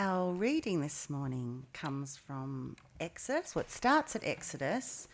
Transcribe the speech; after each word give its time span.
Our 0.00 0.30
reading 0.30 0.80
this 0.80 1.10
morning 1.10 1.66
comes 1.72 2.16
from 2.16 2.76
Exodus. 3.00 3.56
Well, 3.56 3.64
it 3.64 3.70
starts 3.72 4.14
at 4.14 4.22
Exodus, 4.22 5.08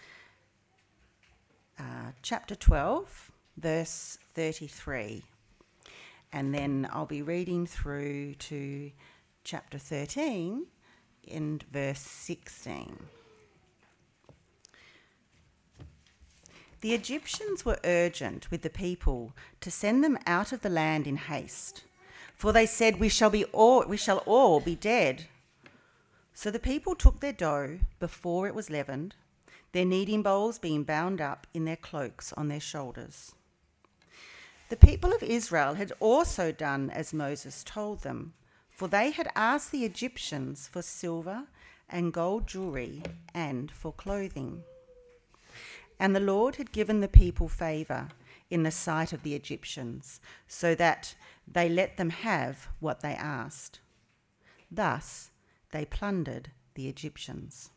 uh, 1.79 2.13
chapter 2.21 2.55
12, 2.55 3.33
verse 3.57 4.19
33. 4.35 5.23
And 6.35 6.55
then 6.55 6.87
I'll 6.93 7.07
be 7.07 7.23
reading 7.23 7.65
through 7.65 8.35
to 8.35 8.91
chapter 9.43 9.79
13 9.79 10.67
in 11.29 11.63
verse 11.73 12.01
16. 12.01 13.05
The 16.83 16.93
Egyptians 16.93 17.65
were 17.65 17.79
urgent 17.85 18.51
with 18.51 18.61
the 18.61 18.69
people 18.69 19.33
to 19.63 19.71
send 19.71 20.05
them 20.05 20.19
out 20.27 20.53
of 20.53 20.61
the 20.61 20.69
land 20.69 21.07
in 21.07 21.17
haste, 21.17 21.85
for 22.45 22.53
they 22.53 22.67
said, 22.67 23.01
"We 23.01 23.09
shall 23.09 23.31
be 23.31 23.47
all 23.47 23.87
we 23.87 23.97
shall 23.97 24.19
all 24.27 24.61
be 24.61 24.77
dead." 24.77 25.29
So 26.35 26.51
the 26.51 26.59
people 26.59 26.95
took 26.95 27.21
their 27.21 27.33
dough 27.33 27.81
before 27.99 28.47
it 28.47 28.55
was 28.55 28.69
leavened, 28.69 29.15
their 29.73 29.87
kneading 29.87 30.23
bowls 30.23 30.59
being 30.59 30.85
bound 30.85 31.23
up 31.23 31.47
in 31.55 31.65
their 31.65 31.79
cloaks 31.89 32.35
on 32.35 32.49
their 32.49 32.61
shoulders. 32.61 33.35
The 34.69 34.77
people 34.77 35.15
of 35.15 35.23
Israel 35.23 35.77
had 35.77 35.91
also 36.01 36.53
done 36.53 36.91
as 36.91 37.15
Moses 37.15 37.65
told 37.65 38.03
them, 38.03 38.35
for 38.71 38.89
they 38.89 39.11
had 39.13 39.33
asked 39.35 39.73
the 39.73 39.87
Egyptians 39.87 40.69
for 40.69 40.83
silver 40.83 41.47
and 41.89 42.13
gold 42.13 42.47
jewelry 42.47 43.05
and 43.33 43.71
for 43.71 43.91
clothing. 43.91 44.65
And 45.99 46.15
the 46.15 46.21
Lord 46.21 46.57
had 46.57 46.73
given 46.73 47.01
the 47.01 47.09
people 47.09 47.49
favour 47.49 48.11
in 48.55 48.63
the 48.63 48.71
sight 48.71 49.13
of 49.13 49.25
the 49.25 49.35
Egyptians, 49.35 50.21
so 50.47 50.77
that 50.77 51.17
they 51.47 51.69
let 51.69 51.97
them 51.97 52.11
have 52.11 52.69
what 52.79 53.01
they 53.01 53.13
asked. 53.15 53.81
Thus 54.71 55.33
they 55.73 55.85
plundered 55.85 56.53
the 56.75 56.89
Egyptians. 56.89 57.71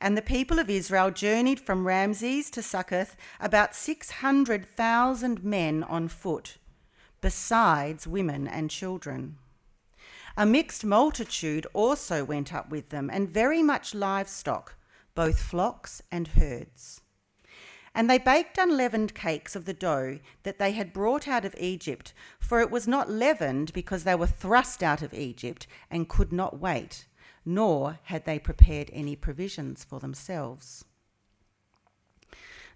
And 0.00 0.16
the 0.16 0.22
people 0.22 0.58
of 0.58 0.68
Israel 0.68 1.12
journeyed 1.12 1.60
from 1.60 1.86
Ramses 1.86 2.50
to 2.50 2.62
Succoth, 2.62 3.14
about 3.38 3.76
600,000 3.76 5.44
men 5.44 5.84
on 5.84 6.08
foot, 6.08 6.58
besides 7.20 8.08
women 8.08 8.48
and 8.48 8.68
children. 8.68 9.36
A 10.36 10.44
mixed 10.44 10.84
multitude 10.84 11.64
also 11.72 12.24
went 12.24 12.52
up 12.52 12.70
with 12.70 12.88
them, 12.88 13.08
and 13.08 13.28
very 13.28 13.62
much 13.62 13.94
livestock 13.94 14.74
both 15.14 15.40
flocks 15.40 16.02
and 16.10 16.26
herds. 16.28 17.02
And 17.94 18.08
they 18.08 18.18
baked 18.18 18.58
unleavened 18.58 19.14
cakes 19.14 19.56
of 19.56 19.64
the 19.64 19.74
dough 19.74 20.18
that 20.42 20.58
they 20.58 20.72
had 20.72 20.92
brought 20.92 21.26
out 21.26 21.44
of 21.44 21.54
Egypt, 21.58 22.12
for 22.38 22.60
it 22.60 22.70
was 22.70 22.86
not 22.86 23.10
leavened 23.10 23.72
because 23.72 24.04
they 24.04 24.14
were 24.14 24.26
thrust 24.26 24.82
out 24.82 25.02
of 25.02 25.14
Egypt 25.14 25.66
and 25.90 26.08
could 26.08 26.32
not 26.32 26.60
wait, 26.60 27.06
nor 27.44 27.98
had 28.04 28.24
they 28.24 28.38
prepared 28.38 28.90
any 28.92 29.16
provisions 29.16 29.84
for 29.84 30.00
themselves. 30.00 30.84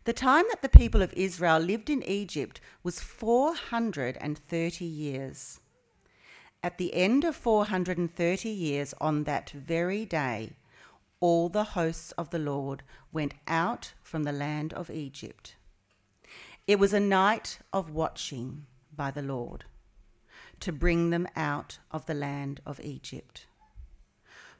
The 0.04 0.12
time 0.12 0.44
that 0.50 0.62
the 0.62 0.68
people 0.68 1.00
of 1.00 1.12
Israel 1.12 1.60
lived 1.60 1.88
in 1.88 2.02
Egypt 2.02 2.60
was 2.82 2.98
430 2.98 4.84
years. 4.84 5.60
At 6.64 6.78
the 6.78 6.94
end 6.94 7.22
of 7.24 7.36
430 7.36 8.48
years, 8.48 8.94
on 9.00 9.24
that 9.24 9.50
very 9.50 10.04
day, 10.04 10.52
all 11.22 11.48
the 11.48 11.64
hosts 11.78 12.10
of 12.18 12.30
the 12.30 12.38
Lord 12.38 12.82
went 13.12 13.32
out 13.46 13.94
from 14.02 14.24
the 14.24 14.32
land 14.32 14.74
of 14.74 14.90
Egypt. 14.90 15.54
It 16.66 16.80
was 16.80 16.92
a 16.92 17.00
night 17.00 17.60
of 17.72 17.90
watching 17.90 18.66
by 18.94 19.12
the 19.12 19.22
Lord 19.22 19.64
to 20.58 20.72
bring 20.72 21.10
them 21.10 21.28
out 21.36 21.78
of 21.92 22.06
the 22.06 22.14
land 22.14 22.60
of 22.66 22.80
Egypt. 22.80 23.46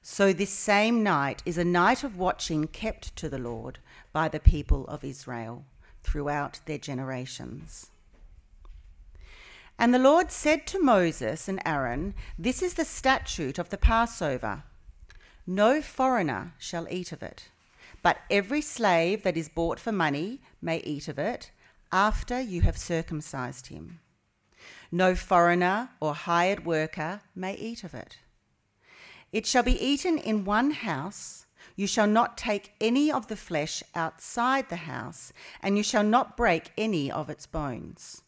So, 0.03 0.33
this 0.33 0.51
same 0.51 1.03
night 1.03 1.43
is 1.45 1.59
a 1.59 1.65
night 1.65 2.05
of 2.05 2.17
watching 2.17 2.69
kept 2.69 3.15
to 3.17 3.29
the 3.29 3.39
Lord 3.39 3.81
by 4.13 4.29
the 4.29 4.41
people 4.41 4.87
of 4.87 5.05
Israel 5.05 5.65
throughout 6.03 6.61
their 6.67 6.79
generations. 6.79 7.91
And 9.79 9.93
the 9.93 9.99
Lord 9.99 10.31
said 10.31 10.67
to 10.69 10.83
Moses 10.83 11.49
and 11.49 11.61
Aaron, 11.65 12.15
This 12.39 12.63
is 12.63 12.75
the 12.75 12.85
statute 12.85 13.59
of 13.59 13.71
the 13.71 13.79
Passover. 13.79 14.63
No 15.47 15.83
foreigner 15.83 16.55
shall 16.59 16.87
eat 16.89 17.11
of 17.11 17.23
it, 17.23 17.49
but 18.01 18.19
every 18.31 18.61
slave 18.61 19.25
that 19.25 19.37
is 19.37 19.49
bought 19.49 19.81
for 19.81 19.91
money 19.91 20.41
may 20.61 20.79
eat 20.79 21.09
of 21.09 21.19
it 21.19 21.51
after 21.91 22.41
you 22.41 22.61
have 22.63 22.79
circumcised 22.79 23.67
him. 23.67 24.01
No 24.93 25.15
foreigner 25.17 25.91
or 26.01 26.15
hired 26.15 26.65
worker 26.65 27.23
may 27.35 27.55
eat 27.55 27.83
of 27.83 27.93
it. 27.93 28.19
It 29.33 29.47
shall 29.47 29.65
be 29.65 29.85
eaten 29.85 30.17
in 30.17 30.45
one 30.45 30.71
house. 30.71 31.47
You 31.75 31.87
shall 31.87 32.07
not 32.07 32.39
take 32.39 32.75
any 32.81 33.11
of 33.11 33.27
the 33.27 33.37
flesh 33.37 33.83
outside 33.95 34.69
the 34.69 34.77
house, 34.77 35.33
and 35.61 35.77
you 35.77 35.83
shall 35.83 36.05
not 36.05 36.37
break 36.37 36.71
any 36.79 37.11
of 37.11 37.29
its 37.29 37.47
bones. 37.47 38.23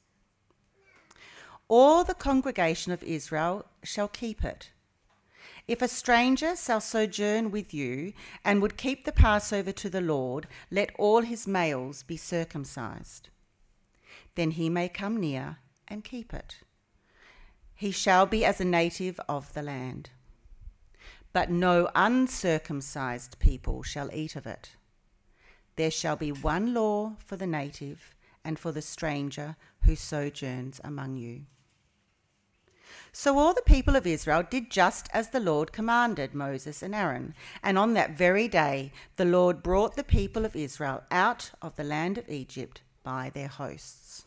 All 1.69 2.02
the 2.04 2.14
congregation 2.14 2.91
of 2.92 3.02
Israel 3.02 3.66
shall 3.82 4.08
keep 4.08 4.42
it 4.44 4.70
if 5.66 5.80
a 5.80 5.88
stranger 5.88 6.54
shall 6.56 6.80
sojourn 6.80 7.50
with 7.50 7.72
you 7.72 8.12
and 8.44 8.60
would 8.60 8.76
keep 8.76 9.04
the 9.04 9.12
Passover 9.12 9.72
to 9.72 9.88
the 9.88 10.00
Lord, 10.00 10.47
let 10.70 10.94
all 10.98 11.22
his 11.22 11.47
males 11.47 12.02
be 12.02 12.16
circumcised. 12.16 13.30
Then 14.34 14.52
he 14.52 14.69
may 14.69 14.88
come 14.88 15.19
near 15.19 15.58
and 15.88 16.04
keep 16.04 16.34
it. 16.34 16.58
He 17.75 17.91
shall 17.91 18.26
be 18.26 18.44
as 18.44 18.60
a 18.60 18.64
native 18.64 19.19
of 19.28 19.52
the 19.54 19.62
land. 19.62 20.10
But 21.32 21.50
no 21.50 21.88
uncircumcised 21.94 23.38
people 23.38 23.82
shall 23.82 24.10
eat 24.12 24.36
of 24.36 24.46
it. 24.46 24.76
There 25.76 25.91
shall 25.91 26.16
be 26.16 26.31
one 26.31 26.75
law 26.75 27.16
for 27.19 27.36
the 27.36 27.46
native 27.46 28.14
and 28.44 28.58
for 28.58 28.70
the 28.70 28.82
stranger 28.82 29.56
who 29.81 29.96
sojourns 29.96 30.81
among 30.84 31.16
you. 31.16 31.46
So 33.16 33.38
all 33.38 33.54
the 33.54 33.62
people 33.62 33.94
of 33.94 34.08
Israel 34.08 34.42
did 34.42 34.70
just 34.70 35.08
as 35.14 35.28
the 35.28 35.38
Lord 35.38 35.70
commanded 35.70 36.34
Moses 36.34 36.82
and 36.82 36.92
Aaron. 36.92 37.32
And 37.62 37.78
on 37.78 37.94
that 37.94 38.19
very 38.19 38.48
day, 38.48 38.91
the 39.14 39.25
Lord 39.25 39.62
brought 39.62 39.94
the 39.94 40.02
people 40.02 40.44
of 40.44 40.56
Israel 40.56 41.04
out 41.12 41.52
of 41.62 41.76
the 41.76 41.84
land 41.84 42.19
of 42.19 42.28
Egypt 42.28 42.82
by 43.04 43.30
their 43.32 43.47
hosts. 43.47 44.26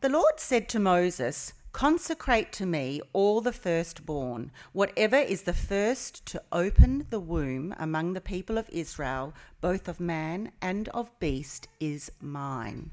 The 0.00 0.08
Lord 0.08 0.38
said 0.40 0.70
to 0.70 0.80
Moses, 0.80 1.52
Consecrate 1.72 2.50
to 2.52 2.64
me 2.64 3.02
all 3.12 3.42
the 3.42 3.52
firstborn, 3.52 4.52
whatever 4.72 5.16
is 5.16 5.42
the 5.42 5.52
first 5.52 6.24
to 6.24 6.42
open 6.50 7.06
the 7.10 7.20
womb 7.20 7.74
among 7.78 8.14
the 8.14 8.22
people 8.22 8.56
of 8.56 8.70
Israel, 8.70 9.34
both 9.60 9.86
of 9.86 10.00
man 10.00 10.52
and 10.62 10.88
of 10.88 11.10
beast, 11.18 11.68
is 11.78 12.10
mine. 12.22 12.90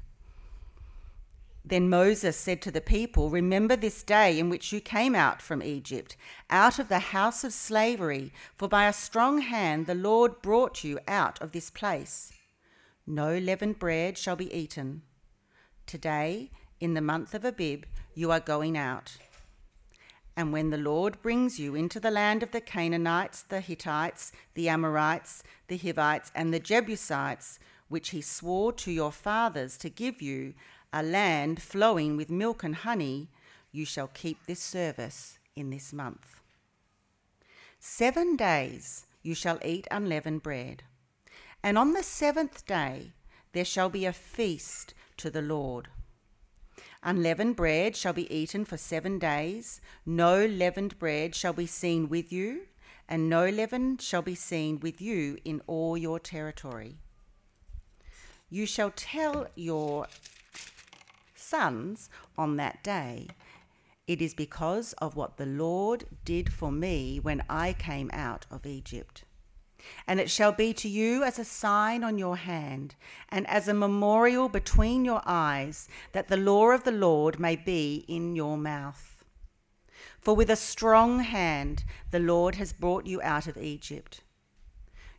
Then 1.64 1.88
Moses 1.88 2.36
said 2.36 2.60
to 2.62 2.70
the 2.70 2.80
people, 2.80 3.30
Remember 3.30 3.76
this 3.76 4.02
day 4.02 4.38
in 4.38 4.48
which 4.48 4.72
you 4.72 4.80
came 4.80 5.14
out 5.14 5.40
from 5.40 5.62
Egypt, 5.62 6.16
out 6.50 6.78
of 6.78 6.88
the 6.88 6.98
house 6.98 7.44
of 7.44 7.52
slavery, 7.52 8.32
for 8.54 8.68
by 8.68 8.86
a 8.86 8.92
strong 8.92 9.38
hand 9.38 9.86
the 9.86 9.94
Lord 9.94 10.42
brought 10.42 10.82
you 10.82 10.98
out 11.06 11.40
of 11.40 11.52
this 11.52 11.70
place. 11.70 12.32
No 13.06 13.36
leavened 13.38 13.78
bread 13.78 14.18
shall 14.18 14.36
be 14.36 14.52
eaten. 14.52 15.02
Today, 15.86 16.50
in 16.80 16.94
the 16.94 17.00
month 17.00 17.32
of 17.32 17.44
Abib, 17.44 17.84
you 18.14 18.32
are 18.32 18.40
going 18.40 18.76
out. 18.76 19.16
And 20.36 20.52
when 20.52 20.70
the 20.70 20.78
Lord 20.78 21.20
brings 21.22 21.60
you 21.60 21.74
into 21.74 22.00
the 22.00 22.10
land 22.10 22.42
of 22.42 22.52
the 22.52 22.60
Canaanites, 22.60 23.42
the 23.42 23.60
Hittites, 23.60 24.32
the 24.54 24.68
Amorites, 24.68 25.42
the 25.68 25.76
Hivites, 25.76 26.32
and 26.34 26.52
the 26.52 26.60
Jebusites, 26.60 27.58
which 27.88 28.10
he 28.10 28.22
swore 28.22 28.72
to 28.72 28.90
your 28.90 29.12
fathers 29.12 29.76
to 29.76 29.90
give 29.90 30.22
you, 30.22 30.54
a 30.92 31.02
land 31.02 31.62
flowing 31.62 32.16
with 32.16 32.30
milk 32.30 32.62
and 32.62 32.76
honey, 32.76 33.28
you 33.70 33.84
shall 33.84 34.08
keep 34.08 34.44
this 34.46 34.60
service 34.60 35.38
in 35.56 35.70
this 35.70 35.92
month. 35.92 36.36
Seven 37.78 38.36
days 38.36 39.06
you 39.22 39.34
shall 39.34 39.58
eat 39.64 39.88
unleavened 39.90 40.42
bread, 40.42 40.82
and 41.62 41.78
on 41.78 41.92
the 41.92 42.02
seventh 42.02 42.66
day 42.66 43.12
there 43.52 43.64
shall 43.64 43.88
be 43.88 44.04
a 44.04 44.12
feast 44.12 44.94
to 45.16 45.30
the 45.30 45.42
Lord. 45.42 45.88
Unleavened 47.02 47.56
bread 47.56 47.96
shall 47.96 48.12
be 48.12 48.32
eaten 48.32 48.64
for 48.64 48.76
seven 48.76 49.18
days, 49.18 49.80
no 50.06 50.44
leavened 50.46 50.98
bread 50.98 51.34
shall 51.34 51.52
be 51.52 51.66
seen 51.66 52.08
with 52.08 52.32
you, 52.32 52.62
and 53.08 53.28
no 53.28 53.48
leaven 53.48 53.98
shall 53.98 54.22
be 54.22 54.34
seen 54.34 54.78
with 54.80 55.00
you 55.00 55.38
in 55.44 55.60
all 55.66 55.96
your 55.96 56.20
territory. 56.20 56.98
You 58.48 58.66
shall 58.66 58.92
tell 58.94 59.48
your 59.54 60.06
sons 61.52 62.08
on 62.38 62.56
that 62.56 62.82
day. 62.82 63.28
It 64.06 64.22
is 64.22 64.32
because 64.32 64.94
of 64.94 65.16
what 65.16 65.36
the 65.36 65.44
Lord 65.46 66.04
did 66.24 66.50
for 66.50 66.72
me 66.72 67.20
when 67.20 67.44
I 67.50 67.74
came 67.74 68.10
out 68.14 68.46
of 68.50 68.64
Egypt. 68.64 69.24
And 70.06 70.18
it 70.18 70.30
shall 70.30 70.52
be 70.52 70.72
to 70.72 70.88
you 70.88 71.22
as 71.22 71.38
a 71.38 71.44
sign 71.44 72.02
on 72.02 72.16
your 72.16 72.36
hand, 72.36 72.94
and 73.28 73.46
as 73.48 73.68
a 73.68 73.74
memorial 73.74 74.48
between 74.48 75.04
your 75.04 75.20
eyes, 75.26 75.88
that 76.12 76.28
the 76.28 76.38
law 76.38 76.70
of 76.70 76.84
the 76.84 76.98
Lord 77.08 77.38
may 77.38 77.56
be 77.56 78.06
in 78.08 78.34
your 78.34 78.56
mouth. 78.56 79.22
For 80.20 80.34
with 80.34 80.48
a 80.48 80.56
strong 80.56 81.20
hand 81.20 81.84
the 82.12 82.20
Lord 82.32 82.54
has 82.54 82.72
brought 82.72 83.06
you 83.06 83.20
out 83.20 83.46
of 83.46 83.58
Egypt. 83.58 84.22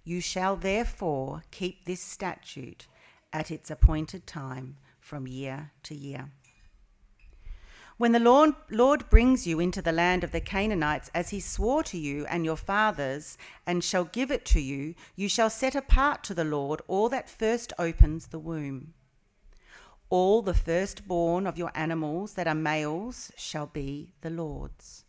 You 0.04 0.20
shall 0.20 0.56
therefore 0.56 1.44
keep 1.52 1.86
this 1.86 2.02
statute 2.02 2.88
at 3.32 3.52
its 3.52 3.70
appointed 3.70 4.26
time 4.26 4.78
from 5.14 5.28
year 5.28 5.70
to 5.84 5.94
year. 5.94 6.32
When 7.98 8.14
the 8.14 8.56
Lord, 8.72 9.10
brings 9.12 9.46
you 9.46 9.60
into 9.60 9.80
the 9.80 9.92
land 9.92 10.24
of 10.24 10.32
the 10.32 10.42
Canaanites, 10.42 11.12
as 11.14 11.30
he 11.30 11.40
swore 11.40 11.84
to 11.84 12.00
you 12.00 12.26
and 12.26 12.44
your 12.44 12.58
fathers, 12.58 13.38
and 13.68 13.84
shall 13.84 14.06
give 14.06 14.32
it 14.32 14.44
to 14.46 14.60
you, 14.60 14.96
you 15.16 15.30
shall 15.30 15.52
set 15.52 15.76
apart 15.76 16.24
to 16.24 16.34
the 16.34 16.44
Lord 16.44 16.82
all 16.88 17.10
that 17.10 17.30
first 17.30 17.74
opens 17.78 18.26
the 18.26 18.40
womb. 18.40 18.96
All 20.10 20.42
the 20.42 20.56
firstborn 20.56 21.46
of 21.46 21.60
your 21.60 21.72
animals 21.76 22.34
that 22.34 22.48
are 22.48 22.56
males 22.56 23.32
shall 23.38 23.68
be 23.68 24.16
the 24.22 24.32
Lord's. 24.32 25.06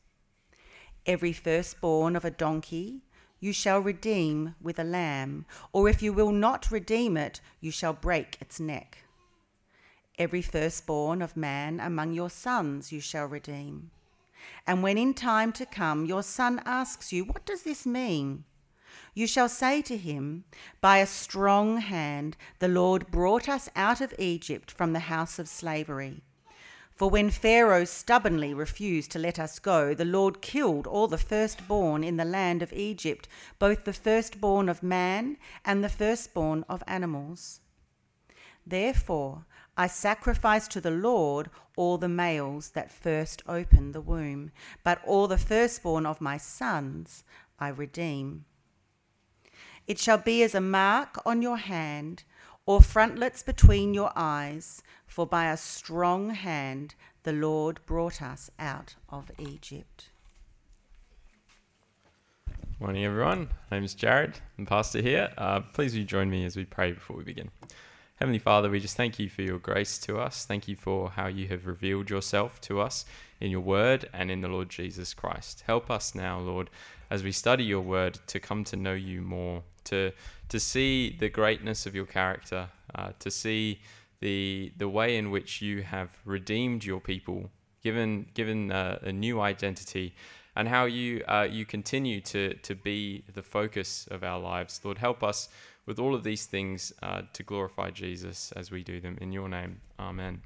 Every 1.07 1.33
firstborn 1.33 2.15
of 2.15 2.27
a 2.27 2.31
donkey 2.31 3.05
you 3.41 3.55
shall 3.55 3.81
redeem 3.81 4.55
with 4.61 4.79
a 4.79 4.85
lamb, 4.85 5.47
or 5.73 5.89
if 5.89 6.03
you 6.03 6.13
will 6.13 6.31
not 6.31 6.71
redeem 6.71 7.17
it, 7.17 7.41
you 7.59 7.71
shall 7.71 7.95
break 7.95 8.37
its 8.39 8.61
neck. 8.61 9.04
Every 10.17 10.43
firstborn 10.43 11.23
of 11.23 11.37
man 11.37 11.81
among 11.81 12.13
your 12.13 12.31
sons 12.31 12.93
you 12.93 13.01
shall 13.01 13.27
redeem. 13.27 13.91
And 14.67 14.83
when 14.83 14.97
in 14.97 15.15
time 15.15 15.53
to 15.55 15.67
come 15.67 16.05
your 16.05 16.23
son 16.23 16.63
asks 16.65 17.13
you, 17.13 17.25
What 17.25 17.45
does 17.45 17.63
this 17.63 17.85
mean? 17.85 18.45
You 19.13 19.27
shall 19.27 19.49
say 19.49 19.83
to 19.83 19.97
him, 19.97 20.45
By 20.81 20.99
a 20.99 21.07
strong 21.07 21.79
hand 21.79 22.37
the 22.59 22.69
Lord 22.69 23.11
brought 23.11 23.49
us 23.49 23.69
out 23.75 24.01
of 24.01 24.15
Egypt 24.19 24.71
from 24.71 24.93
the 24.93 25.01
house 25.11 25.39
of 25.39 25.49
slavery. 25.49 26.23
For 26.95 27.11
when 27.11 27.31
Pharaoh 27.31 27.85
stubbornly 27.85 28.55
refused 28.55 29.11
to 29.13 29.19
let 29.19 29.41
us 29.41 29.59
go, 29.59 29.95
the 29.95 30.05
Lord 30.05 30.41
killed 30.41 30.87
all 30.87 31.09
the 31.09 31.19
firstborn 31.19 32.05
in 32.05 32.17
the 32.17 32.25
land 32.25 32.63
of 32.63 32.73
Egypt, 32.73 33.27
both 33.59 33.85
the 33.85 33.93
firstborn 33.93 34.69
of 34.69 34.81
man 34.81 35.39
and 35.65 35.83
the 35.83 35.89
firstborn 35.89 36.65
of 36.69 36.85
animals. 36.87 37.61
Therefore, 38.65 39.45
I 39.77 39.89
sacrifice 39.89 40.69
to 40.69 40.81
the 40.81 40.91
Lord 40.91 41.51
all 41.77 41.99
the 41.99 42.09
males 42.09 42.71
that 42.71 42.93
first 42.93 43.43
open 43.49 43.93
the 43.93 44.01
womb, 44.01 44.53
but 44.85 45.03
all 45.05 45.27
the 45.27 45.39
firstborn 45.39 46.07
of 46.07 46.21
my 46.21 46.37
sons 46.37 47.25
I 47.59 47.69
redeem. 47.69 48.45
It 49.87 49.99
shall 49.99 50.19
be 50.19 50.43
as 50.43 50.55
a 50.55 50.61
mark 50.61 51.21
on 51.27 51.43
your 51.43 51.57
hand 51.57 52.23
or 52.67 52.81
frontlets 52.81 53.43
between 53.43 53.93
your 53.93 54.13
eyes, 54.17 54.83
for 55.07 55.27
by 55.27 55.47
a 55.47 55.57
strong 55.57 56.31
hand 56.31 56.95
the 57.25 57.33
Lord 57.33 57.81
brought 57.85 58.23
us 58.23 58.51
out 58.59 58.95
of 59.09 59.31
Egypt. 59.39 60.11
Morning, 62.81 63.05
everyone. 63.05 63.49
My 63.71 63.79
name 63.79 63.85
is 63.85 63.95
Jared. 63.95 64.39
I'm 64.59 64.67
pastor 64.67 65.01
here. 65.01 65.33
Uh, 65.37 65.61
please 65.61 65.97
you 65.97 66.05
join 66.05 66.31
me 66.31 66.45
as 66.45 66.57
we 66.57 66.65
pray 66.65 66.93
before 66.93 67.17
we 67.17 67.25
begin. 67.25 67.51
Heavenly 68.19 68.39
Father, 68.39 68.71
we 68.71 68.79
just 68.79 68.97
thank 68.97 69.19
you 69.19 69.29
for 69.29 69.43
your 69.43 69.59
grace 69.59 69.99
to 69.99 70.19
us. 70.19 70.45
Thank 70.47 70.69
you 70.69 70.77
for 70.77 71.11
how 71.11 71.27
you 71.27 71.49
have 71.49 71.67
revealed 71.67 72.11
yourself 72.11 72.61
to 72.61 72.81
us 72.81 73.05
in 73.41 73.51
your 73.51 73.61
word 73.61 74.09
and 74.13 74.31
in 74.31 74.41
the 74.41 74.47
Lord 74.47 74.69
Jesus 74.69 75.13
Christ. 75.13 75.65
Help 75.67 75.91
us 75.91 76.15
now, 76.15 76.39
Lord, 76.39 76.71
as 77.11 77.25
we 77.25 77.33
study 77.33 77.65
your 77.65 77.81
word, 77.81 78.21
to 78.29 78.39
come 78.39 78.63
to 78.65 78.77
know 78.77 78.95
you 78.95 79.21
more, 79.21 79.65
to, 79.85 80.13
to 80.49 80.61
see 80.61 81.17
the 81.19 81.29
greatness 81.29 81.87
of 81.87 81.97
your 81.97 82.07
character, 82.07 82.69
uh, 82.95 83.11
to 83.19 83.33
see 83.33 83.81
the, 84.21 84.73
the 84.77 84.89
way 84.89 85.17
in 85.17 85.33
which 85.33 85.61
you 85.61 85.83
have 85.83 86.11
redeemed 86.25 86.85
your 86.85 87.01
people, 87.01 87.51
given, 87.83 88.27
given 88.33 88.71
uh, 88.71 89.01
a 89.03 89.13
new 89.13 89.41
identity, 89.41 90.15
and 90.55 90.69
how 90.69 90.85
you, 90.85 91.25
uh, 91.27 91.49
you 91.51 91.67
continue 91.67 92.21
to, 92.21 92.55
to 92.55 92.77
be 92.77 93.25
the 93.35 93.43
focus 93.43 94.07
of 94.13 94.23
our 94.23 94.39
lives. 94.39 94.81
Lord, 94.85 94.99
help 94.99 95.25
us 95.25 95.49
with 95.87 95.99
all 95.99 96.15
of 96.15 96.25
these 96.25 96.47
things 96.47 96.93
uh, 97.03 97.23
to 97.33 97.43
glorify 97.43 97.91
Jesus 97.91 98.53
as 98.53 98.71
we 98.71 98.83
do 98.83 99.01
them. 99.01 99.19
In 99.21 99.33
your 99.33 99.49
name, 99.49 99.81
Amen. 99.99 100.43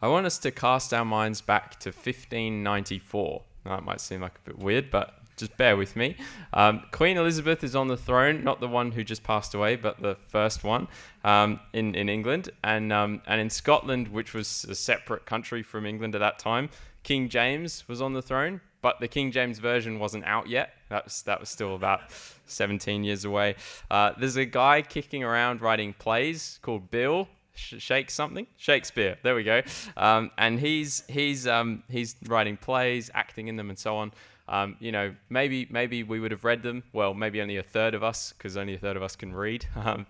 I 0.00 0.08
want 0.08 0.26
us 0.26 0.38
to 0.38 0.50
cast 0.50 0.92
our 0.92 1.04
minds 1.04 1.40
back 1.40 1.78
to 1.80 1.90
1594. 1.90 3.42
Now, 3.64 3.76
that 3.76 3.84
might 3.84 4.00
seem 4.00 4.20
like 4.20 4.34
a 4.36 4.50
bit 4.50 4.58
weird, 4.58 4.90
but 4.90 5.14
just 5.36 5.56
bear 5.56 5.76
with 5.76 5.94
me. 5.94 6.16
Um, 6.52 6.82
Queen 6.90 7.16
Elizabeth 7.16 7.62
is 7.62 7.76
on 7.76 7.86
the 7.86 7.96
throne, 7.96 8.42
not 8.42 8.60
the 8.60 8.68
one 8.68 8.92
who 8.92 9.04
just 9.04 9.22
passed 9.22 9.54
away, 9.54 9.76
but 9.76 10.02
the 10.02 10.16
first 10.28 10.64
one 10.64 10.88
um, 11.22 11.60
in, 11.72 11.94
in 11.94 12.08
England. 12.08 12.50
And, 12.64 12.92
um, 12.92 13.22
and 13.26 13.40
in 13.40 13.48
Scotland, 13.48 14.08
which 14.08 14.34
was 14.34 14.64
a 14.68 14.74
separate 14.74 15.24
country 15.24 15.62
from 15.62 15.86
England 15.86 16.16
at 16.16 16.18
that 16.18 16.38
time, 16.38 16.68
King 17.04 17.28
James 17.28 17.86
was 17.88 18.02
on 18.02 18.12
the 18.12 18.22
throne 18.22 18.60
but 18.82 18.98
the 18.98 19.08
King 19.08 19.30
James 19.30 19.60
version 19.60 19.98
wasn't 19.98 20.24
out 20.24 20.48
yet. 20.48 20.74
That 20.92 21.04
was, 21.04 21.22
that 21.22 21.40
was 21.40 21.48
still 21.48 21.74
about 21.74 22.02
17 22.44 23.02
years 23.02 23.24
away. 23.24 23.54
Uh, 23.90 24.12
there's 24.18 24.36
a 24.36 24.44
guy 24.44 24.82
kicking 24.82 25.24
around 25.24 25.62
writing 25.62 25.94
plays 25.94 26.58
called 26.60 26.90
Bill 26.90 27.28
Shake 27.54 28.10
something 28.10 28.46
Shakespeare. 28.58 29.16
There 29.22 29.34
we 29.34 29.42
go. 29.42 29.62
Um, 29.96 30.30
and 30.38 30.58
he's 30.58 31.04
he's 31.08 31.46
um, 31.46 31.82
he's 31.90 32.16
writing 32.26 32.56
plays, 32.56 33.10
acting 33.14 33.48
in 33.48 33.56
them, 33.56 33.68
and 33.70 33.78
so 33.78 33.96
on. 33.96 34.12
Um, 34.48 34.76
you 34.80 34.90
know, 34.90 35.14
maybe 35.28 35.66
maybe 35.70 36.02
we 36.02 36.18
would 36.18 36.30
have 36.30 36.44
read 36.44 36.62
them. 36.62 36.82
Well, 36.92 37.14
maybe 37.14 37.40
only 37.40 37.56
a 37.56 37.62
third 37.62 37.94
of 37.94 38.02
us, 38.02 38.32
because 38.32 38.56
only 38.56 38.74
a 38.74 38.78
third 38.78 38.96
of 38.96 39.02
us 39.02 39.16
can 39.16 39.34
read. 39.34 39.66
Um, 39.76 40.06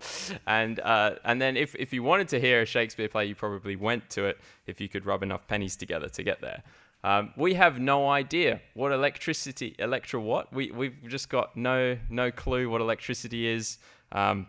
and 0.47 0.79
uh, 0.79 1.15
and 1.23 1.41
then 1.41 1.57
if 1.57 1.75
if 1.75 1.93
you 1.93 2.03
wanted 2.03 2.27
to 2.29 2.39
hear 2.39 2.61
a 2.61 2.65
Shakespeare 2.65 3.09
play, 3.09 3.25
you 3.25 3.35
probably 3.35 3.75
went 3.75 4.09
to 4.11 4.25
it 4.25 4.37
if 4.67 4.79
you 4.79 4.87
could 4.87 5.05
rub 5.05 5.23
enough 5.23 5.47
pennies 5.47 5.75
together 5.75 6.09
to 6.09 6.23
get 6.23 6.41
there. 6.41 6.63
Um, 7.03 7.33
we 7.35 7.55
have 7.55 7.79
no 7.79 8.09
idea 8.09 8.61
what 8.73 8.91
electricity, 8.91 9.75
electro 9.77 10.21
what? 10.21 10.53
We, 10.53 10.71
we've 10.71 10.95
just 11.07 11.29
got 11.29 11.55
no, 11.57 11.97
no 12.09 12.31
clue 12.31 12.69
what 12.69 12.79
electricity 12.79 13.47
is. 13.47 13.77
Um, 14.11 14.47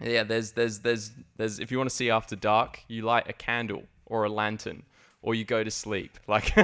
yeah, 0.00 0.22
there's, 0.24 0.52
there's, 0.52 0.80
there's, 0.80 1.12
there's, 1.36 1.60
if 1.60 1.70
you 1.70 1.78
want 1.78 1.90
to 1.90 1.94
see 1.94 2.10
after 2.10 2.34
dark, 2.34 2.80
you 2.88 3.02
light 3.02 3.28
a 3.28 3.32
candle 3.34 3.84
or 4.06 4.24
a 4.24 4.30
lantern 4.30 4.84
or 5.20 5.34
you 5.34 5.44
go 5.44 5.62
to 5.62 5.70
sleep. 5.70 6.18
Like, 6.28 6.54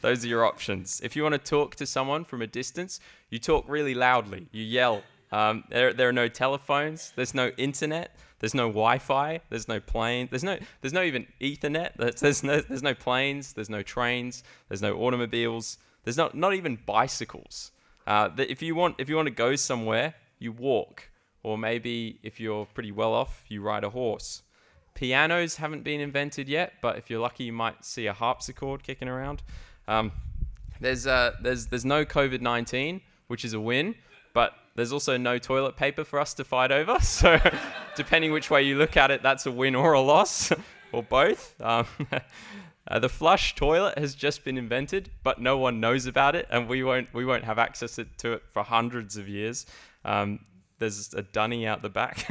those 0.00 0.24
are 0.24 0.28
your 0.28 0.44
options. 0.46 1.00
If 1.02 1.16
you 1.16 1.24
want 1.24 1.32
to 1.32 1.38
talk 1.38 1.74
to 1.76 1.86
someone 1.86 2.24
from 2.24 2.40
a 2.40 2.46
distance, 2.46 3.00
you 3.30 3.40
talk 3.40 3.64
really 3.68 3.94
loudly, 3.94 4.46
you 4.52 4.62
yell. 4.62 5.02
Um, 5.32 5.64
there, 5.70 5.92
there 5.92 6.08
are 6.08 6.12
no 6.12 6.28
telephones, 6.28 7.12
there's 7.16 7.34
no 7.34 7.48
internet. 7.56 8.14
There's 8.42 8.54
no 8.54 8.66
Wi-Fi. 8.66 9.40
There's 9.50 9.68
no 9.68 9.78
plane. 9.78 10.26
There's 10.28 10.42
no. 10.42 10.58
There's 10.80 10.92
no 10.92 11.02
even 11.02 11.28
Ethernet. 11.40 11.92
There's, 11.96 12.20
there's 12.20 12.42
no. 12.42 12.60
There's 12.60 12.82
no 12.82 12.92
planes. 12.92 13.52
There's 13.52 13.70
no 13.70 13.82
trains. 13.82 14.42
There's 14.68 14.82
no 14.82 14.96
automobiles. 14.96 15.78
There's 16.02 16.16
not. 16.16 16.34
Not 16.34 16.52
even 16.52 16.76
bicycles. 16.84 17.70
Uh, 18.04 18.30
if 18.36 18.60
you 18.60 18.74
want. 18.74 18.96
If 18.98 19.08
you 19.08 19.14
want 19.14 19.26
to 19.26 19.34
go 19.34 19.54
somewhere, 19.54 20.14
you 20.40 20.50
walk, 20.50 21.08
or 21.44 21.56
maybe 21.56 22.18
if 22.24 22.40
you're 22.40 22.66
pretty 22.66 22.90
well 22.90 23.14
off, 23.14 23.44
you 23.46 23.62
ride 23.62 23.84
a 23.84 23.90
horse. 23.90 24.42
Pianos 24.94 25.56
haven't 25.56 25.84
been 25.84 26.00
invented 26.00 26.48
yet, 26.48 26.72
but 26.82 26.98
if 26.98 27.08
you're 27.08 27.20
lucky, 27.20 27.44
you 27.44 27.52
might 27.52 27.84
see 27.84 28.08
a 28.08 28.12
harpsichord 28.12 28.82
kicking 28.82 29.06
around. 29.06 29.44
Um, 29.86 30.10
there's. 30.80 31.06
Uh, 31.06 31.36
there's. 31.40 31.68
There's 31.68 31.84
no 31.84 32.04
COVID 32.04 32.40
nineteen, 32.40 33.02
which 33.28 33.44
is 33.44 33.52
a 33.52 33.60
win, 33.60 33.94
but 34.34 34.52
there's 34.74 34.92
also 34.92 35.16
no 35.16 35.38
toilet 35.38 35.76
paper 35.76 36.04
for 36.04 36.18
us 36.18 36.34
to 36.34 36.44
fight 36.44 36.72
over. 36.72 36.98
So, 37.12 37.38
depending 37.94 38.32
which 38.32 38.50
way 38.50 38.62
you 38.62 38.78
look 38.78 38.96
at 38.96 39.10
it, 39.10 39.22
that's 39.22 39.44
a 39.46 39.50
win 39.50 39.74
or 39.74 39.92
a 39.92 40.00
loss, 40.00 40.50
or 40.92 41.02
both. 41.02 41.60
Um, 41.60 41.86
uh, 42.88 42.98
the 42.98 43.08
flush 43.08 43.54
toilet 43.54 43.98
has 43.98 44.14
just 44.14 44.44
been 44.44 44.56
invented, 44.56 45.10
but 45.22 45.40
no 45.40 45.58
one 45.58 45.78
knows 45.78 46.06
about 46.06 46.34
it, 46.34 46.46
and 46.50 46.68
we 46.68 46.82
won't 46.82 47.12
we 47.12 47.24
won't 47.24 47.44
have 47.44 47.58
access 47.58 47.98
to 48.18 48.32
it 48.32 48.42
for 48.50 48.62
hundreds 48.62 49.16
of 49.16 49.28
years. 49.28 49.66
Um, 50.04 50.40
there's 50.78 51.12
a 51.14 51.22
dunny 51.22 51.66
out 51.66 51.82
the 51.82 51.90
back. 51.90 52.26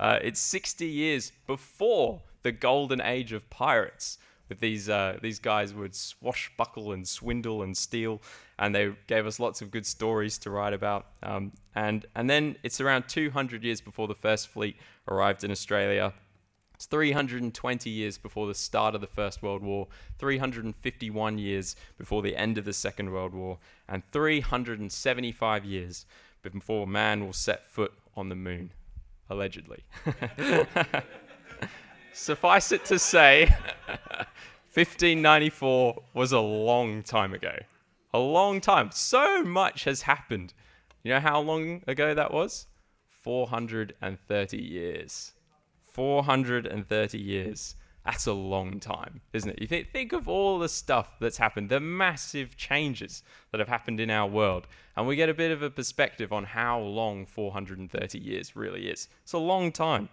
uh, 0.00 0.18
it's 0.22 0.40
60 0.40 0.86
years 0.86 1.32
before 1.46 2.22
the 2.42 2.52
golden 2.52 3.00
age 3.00 3.32
of 3.32 3.50
pirates 3.50 4.18
with 4.50 4.60
these 4.60 4.90
uh, 4.90 5.16
these 5.22 5.38
guys 5.38 5.72
would 5.72 5.94
swashbuckle 5.94 6.92
and 6.92 7.08
swindle 7.08 7.62
and 7.62 7.74
steal, 7.74 8.20
and 8.58 8.74
they 8.74 8.92
gave 9.06 9.26
us 9.26 9.40
lots 9.40 9.62
of 9.62 9.70
good 9.70 9.86
stories 9.86 10.36
to 10.38 10.50
write 10.50 10.74
about. 10.74 11.06
Um, 11.22 11.52
and 11.74 12.04
and 12.14 12.28
then 12.28 12.56
it's 12.62 12.80
around 12.82 13.08
200 13.08 13.64
years 13.64 13.80
before 13.80 14.08
the 14.08 14.14
first 14.14 14.48
fleet 14.48 14.76
arrived 15.08 15.42
in 15.42 15.50
Australia. 15.50 16.12
It's 16.74 16.86
320 16.86 17.90
years 17.90 18.18
before 18.18 18.46
the 18.46 18.54
start 18.54 18.94
of 18.94 19.00
the 19.00 19.06
First 19.06 19.42
World 19.42 19.62
War, 19.62 19.88
351 20.18 21.38
years 21.38 21.76
before 21.98 22.22
the 22.22 22.34
end 22.36 22.58
of 22.58 22.64
the 22.64 22.72
Second 22.72 23.12
World 23.12 23.34
War, 23.34 23.58
and 23.86 24.02
375 24.12 25.64
years 25.64 26.06
before 26.42 26.86
man 26.86 27.24
will 27.24 27.34
set 27.34 27.66
foot 27.66 27.92
on 28.16 28.30
the 28.30 28.34
moon, 28.34 28.72
allegedly. 29.28 29.84
Suffice 32.12 32.72
it 32.72 32.84
to 32.86 32.98
say, 32.98 33.46
1594 34.74 36.02
was 36.14 36.32
a 36.32 36.40
long 36.40 37.02
time 37.02 37.32
ago. 37.32 37.54
A 38.12 38.18
long 38.18 38.60
time. 38.60 38.90
So 38.92 39.42
much 39.42 39.84
has 39.84 40.02
happened. 40.02 40.52
You 41.02 41.14
know 41.14 41.20
how 41.20 41.40
long 41.40 41.82
ago 41.86 42.14
that 42.14 42.32
was? 42.32 42.66
430 43.08 44.56
years. 44.56 45.32
430 45.92 47.18
years. 47.18 47.76
That's 48.04 48.26
a 48.26 48.32
long 48.32 48.80
time, 48.80 49.20
isn't 49.32 49.50
it? 49.50 49.60
You 49.60 49.66
think, 49.66 49.92
think 49.92 50.12
of 50.12 50.26
all 50.28 50.58
the 50.58 50.68
stuff 50.68 51.16
that's 51.20 51.36
happened, 51.36 51.68
the 51.68 51.80
massive 51.80 52.56
changes 52.56 53.22
that 53.52 53.58
have 53.58 53.68
happened 53.68 54.00
in 54.00 54.10
our 54.10 54.26
world, 54.26 54.66
and 54.96 55.06
we 55.06 55.16
get 55.16 55.28
a 55.28 55.34
bit 55.34 55.50
of 55.50 55.62
a 55.62 55.70
perspective 55.70 56.32
on 56.32 56.44
how 56.44 56.80
long 56.80 57.26
430 57.26 58.18
years 58.18 58.56
really 58.56 58.88
is. 58.88 59.08
It's 59.22 59.34
a 59.34 59.38
long 59.38 59.70
time. 59.70 60.08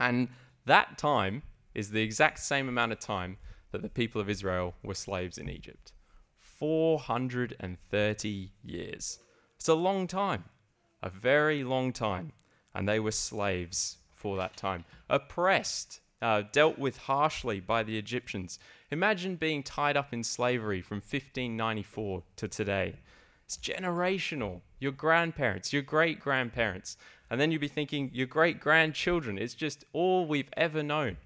And 0.00 0.28
that 0.66 0.98
time 0.98 1.42
is 1.74 1.90
the 1.90 2.02
exact 2.02 2.38
same 2.38 2.68
amount 2.68 2.92
of 2.92 3.00
time 3.00 3.38
that 3.72 3.82
the 3.82 3.88
people 3.88 4.20
of 4.20 4.30
Israel 4.30 4.74
were 4.82 4.94
slaves 4.94 5.38
in 5.38 5.48
Egypt. 5.48 5.92
430 6.38 8.52
years. 8.62 9.18
It's 9.56 9.68
a 9.68 9.74
long 9.74 10.06
time, 10.06 10.44
a 11.02 11.10
very 11.10 11.64
long 11.64 11.92
time. 11.92 12.32
And 12.74 12.88
they 12.88 13.00
were 13.00 13.12
slaves 13.12 13.98
for 14.12 14.36
that 14.36 14.56
time, 14.56 14.84
oppressed, 15.08 16.00
uh, 16.22 16.42
dealt 16.52 16.78
with 16.78 16.96
harshly 16.96 17.60
by 17.60 17.82
the 17.82 17.98
Egyptians. 17.98 18.58
Imagine 18.90 19.36
being 19.36 19.62
tied 19.62 19.96
up 19.96 20.12
in 20.12 20.24
slavery 20.24 20.80
from 20.80 20.98
1594 20.98 22.22
to 22.36 22.48
today. 22.48 22.96
It's 23.44 23.56
generational. 23.56 24.62
Your 24.78 24.92
grandparents, 24.92 25.72
your 25.72 25.82
great 25.82 26.20
grandparents, 26.20 26.96
and 27.30 27.40
then 27.40 27.50
you'd 27.50 27.60
be 27.60 27.68
thinking 27.68 28.10
your 28.12 28.26
great 28.26 28.60
grandchildren. 28.60 29.38
It's 29.38 29.54
just 29.54 29.84
all 29.92 30.26
we've 30.26 30.50
ever 30.56 30.82
known. 30.82 31.16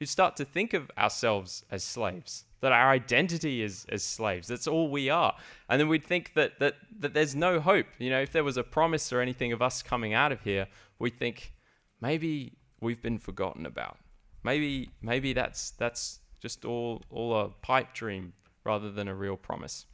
You 0.00 0.06
start 0.06 0.36
to 0.36 0.44
think 0.44 0.74
of 0.74 0.90
ourselves 0.98 1.64
as 1.70 1.84
slaves, 1.84 2.44
that 2.60 2.72
our 2.72 2.90
identity 2.90 3.62
is 3.62 3.86
as 3.88 4.02
slaves. 4.02 4.48
That's 4.48 4.66
all 4.66 4.90
we 4.90 5.08
are. 5.08 5.34
And 5.68 5.80
then 5.80 5.88
we'd 5.88 6.04
think 6.04 6.34
that, 6.34 6.58
that, 6.58 6.74
that 6.98 7.14
there's 7.14 7.36
no 7.36 7.60
hope. 7.60 7.86
You 7.98 8.10
know, 8.10 8.20
if 8.20 8.32
there 8.32 8.44
was 8.44 8.56
a 8.56 8.64
promise 8.64 9.12
or 9.12 9.20
anything 9.20 9.52
of 9.52 9.62
us 9.62 9.82
coming 9.82 10.12
out 10.12 10.32
of 10.32 10.40
here, 10.42 10.66
we'd 10.98 11.18
think 11.18 11.52
maybe 12.00 12.58
we've 12.80 13.00
been 13.00 13.18
forgotten 13.18 13.66
about. 13.66 13.98
Maybe 14.42 14.90
maybe 15.00 15.32
that's 15.32 15.70
that's 15.70 16.20
just 16.38 16.64
all 16.66 17.02
all 17.08 17.34
a 17.40 17.48
pipe 17.48 17.94
dream 17.94 18.34
rather 18.62 18.90
than 18.90 19.08
a 19.08 19.14
real 19.14 19.36
promise. 19.36 19.86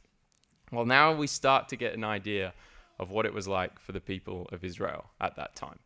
Well, 0.71 0.85
now 0.85 1.13
we 1.13 1.27
start 1.27 1.69
to 1.69 1.75
get 1.75 1.93
an 1.93 2.03
idea 2.03 2.53
of 3.01 3.09
what 3.09 3.25
it 3.25 3.33
was 3.33 3.47
like 3.47 3.79
for 3.79 3.91
the 3.91 3.99
people 3.99 4.47
of 4.53 4.63
Israel 4.63 5.09
at 5.19 5.35
that 5.35 5.55
time. 5.55 5.79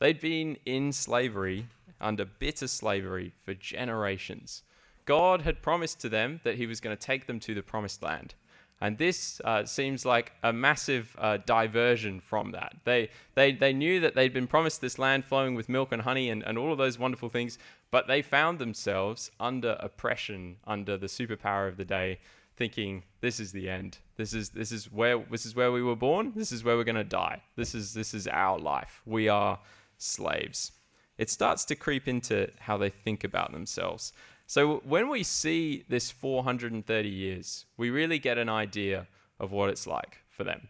They'd 0.00 0.20
been 0.20 0.58
in 0.66 0.92
slavery, 0.92 1.66
under 2.00 2.24
bitter 2.24 2.66
slavery, 2.66 3.32
for 3.44 3.54
generations. 3.54 4.62
God 5.06 5.42
had 5.42 5.62
promised 5.62 6.00
to 6.00 6.08
them 6.08 6.40
that 6.44 6.56
He 6.56 6.66
was 6.66 6.80
going 6.80 6.94
to 6.94 7.00
take 7.00 7.26
them 7.26 7.40
to 7.40 7.54
the 7.54 7.62
promised 7.62 8.02
land. 8.02 8.34
And 8.80 8.98
this 8.98 9.40
uh, 9.44 9.64
seems 9.64 10.04
like 10.04 10.32
a 10.42 10.52
massive 10.52 11.16
uh, 11.18 11.38
diversion 11.38 12.20
from 12.20 12.52
that. 12.52 12.76
They, 12.84 13.10
they, 13.34 13.52
they 13.52 13.72
knew 13.72 13.98
that 14.00 14.14
they'd 14.14 14.32
been 14.32 14.46
promised 14.46 14.80
this 14.80 14.98
land 14.98 15.24
flowing 15.24 15.54
with 15.54 15.68
milk 15.68 15.90
and 15.90 16.02
honey 16.02 16.30
and, 16.30 16.44
and 16.44 16.56
all 16.56 16.70
of 16.70 16.78
those 16.78 16.98
wonderful 16.98 17.28
things, 17.28 17.58
but 17.90 18.06
they 18.06 18.22
found 18.22 18.58
themselves 18.58 19.32
under 19.40 19.76
oppression, 19.80 20.58
under 20.64 20.96
the 20.96 21.06
superpower 21.06 21.66
of 21.66 21.76
the 21.76 21.84
day, 21.84 22.18
thinking, 22.58 23.04
this 23.20 23.38
is 23.40 23.52
the 23.52 23.70
end. 23.70 23.98
This 24.16 24.34
is, 24.34 24.50
this 24.50 24.72
is, 24.72 24.90
where, 24.92 25.24
this 25.30 25.46
is 25.46 25.54
where 25.54 25.70
we 25.70 25.82
were 25.82 25.96
born. 25.96 26.32
This 26.34 26.52
is 26.52 26.64
where 26.64 26.76
we're 26.76 26.84
going 26.84 26.96
to 26.96 27.04
die. 27.04 27.42
This 27.56 27.74
is, 27.74 27.94
this 27.94 28.12
is 28.12 28.26
our 28.26 28.58
life. 28.58 29.00
We 29.06 29.28
are 29.28 29.60
slaves. 29.96 30.72
It 31.16 31.30
starts 31.30 31.64
to 31.66 31.76
creep 31.76 32.08
into 32.08 32.50
how 32.58 32.76
they 32.76 32.90
think 32.90 33.24
about 33.24 33.52
themselves. 33.52 34.12
So 34.46 34.78
when 34.84 35.08
we 35.08 35.22
see 35.22 35.84
this 35.88 36.10
430 36.10 37.08
years, 37.08 37.66
we 37.76 37.90
really 37.90 38.18
get 38.18 38.38
an 38.38 38.48
idea 38.48 39.06
of 39.38 39.52
what 39.52 39.70
it's 39.70 39.86
like 39.86 40.18
for 40.28 40.42
them. 40.42 40.68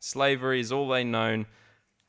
Slavery 0.00 0.60
is 0.60 0.72
all 0.72 0.88
they 0.88 1.04
know. 1.04 1.44